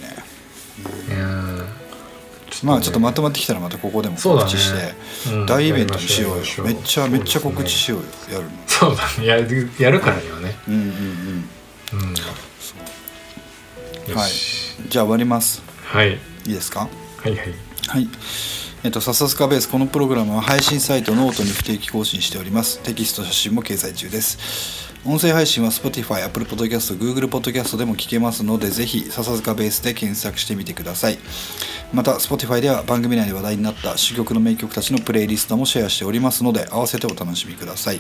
[2.64, 4.94] まあちょっとまとまってきたらまたここでも告知して、
[5.34, 6.44] うん大イベントにしようよ。
[6.64, 8.40] めっちゃめっちゃ告知しよようよ。
[8.40, 8.52] やるの。
[8.68, 9.26] そうだね。
[9.26, 10.56] やるやるからにはね。
[10.68, 12.10] うんうんうん
[14.10, 14.16] うん。
[14.16, 14.32] はい。
[14.90, 15.64] じゃあ終わります。
[15.86, 16.14] はい。
[16.14, 16.82] いいですか？
[16.82, 17.54] はいはい。
[17.88, 18.08] はい。
[18.84, 22.80] えっと、笹塚ベースこのプログラムは配信サイトノートに不定期更新しております。
[22.80, 24.90] テキスト写真も掲載中です。
[25.06, 31.20] 音声配信は Spotify、Apple Podcast、Google Podcast でも聞けますのでぜひ笹塚ベースで検索してみてください。
[31.94, 38.00] また Spotify では番組内で話題になった珠玉の名曲たちのプレイリストもシェアしておりますので合わせてお楽しみください、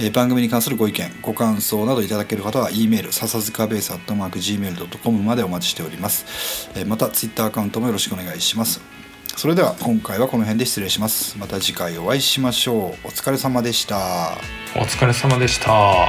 [0.00, 8.99] えー番組に関するご意見ご感想などいただける方は E メール笹塚ベース Gmail.com までお待ちしております、えーまた Twitter アカウントもよろしくお願いします。
[9.40, 11.38] それでは今回はこの辺で失礼します。
[11.38, 12.76] また次回お会いしましょう。
[12.76, 14.36] お疲れ様でした。
[14.76, 16.08] お疲れ様でした。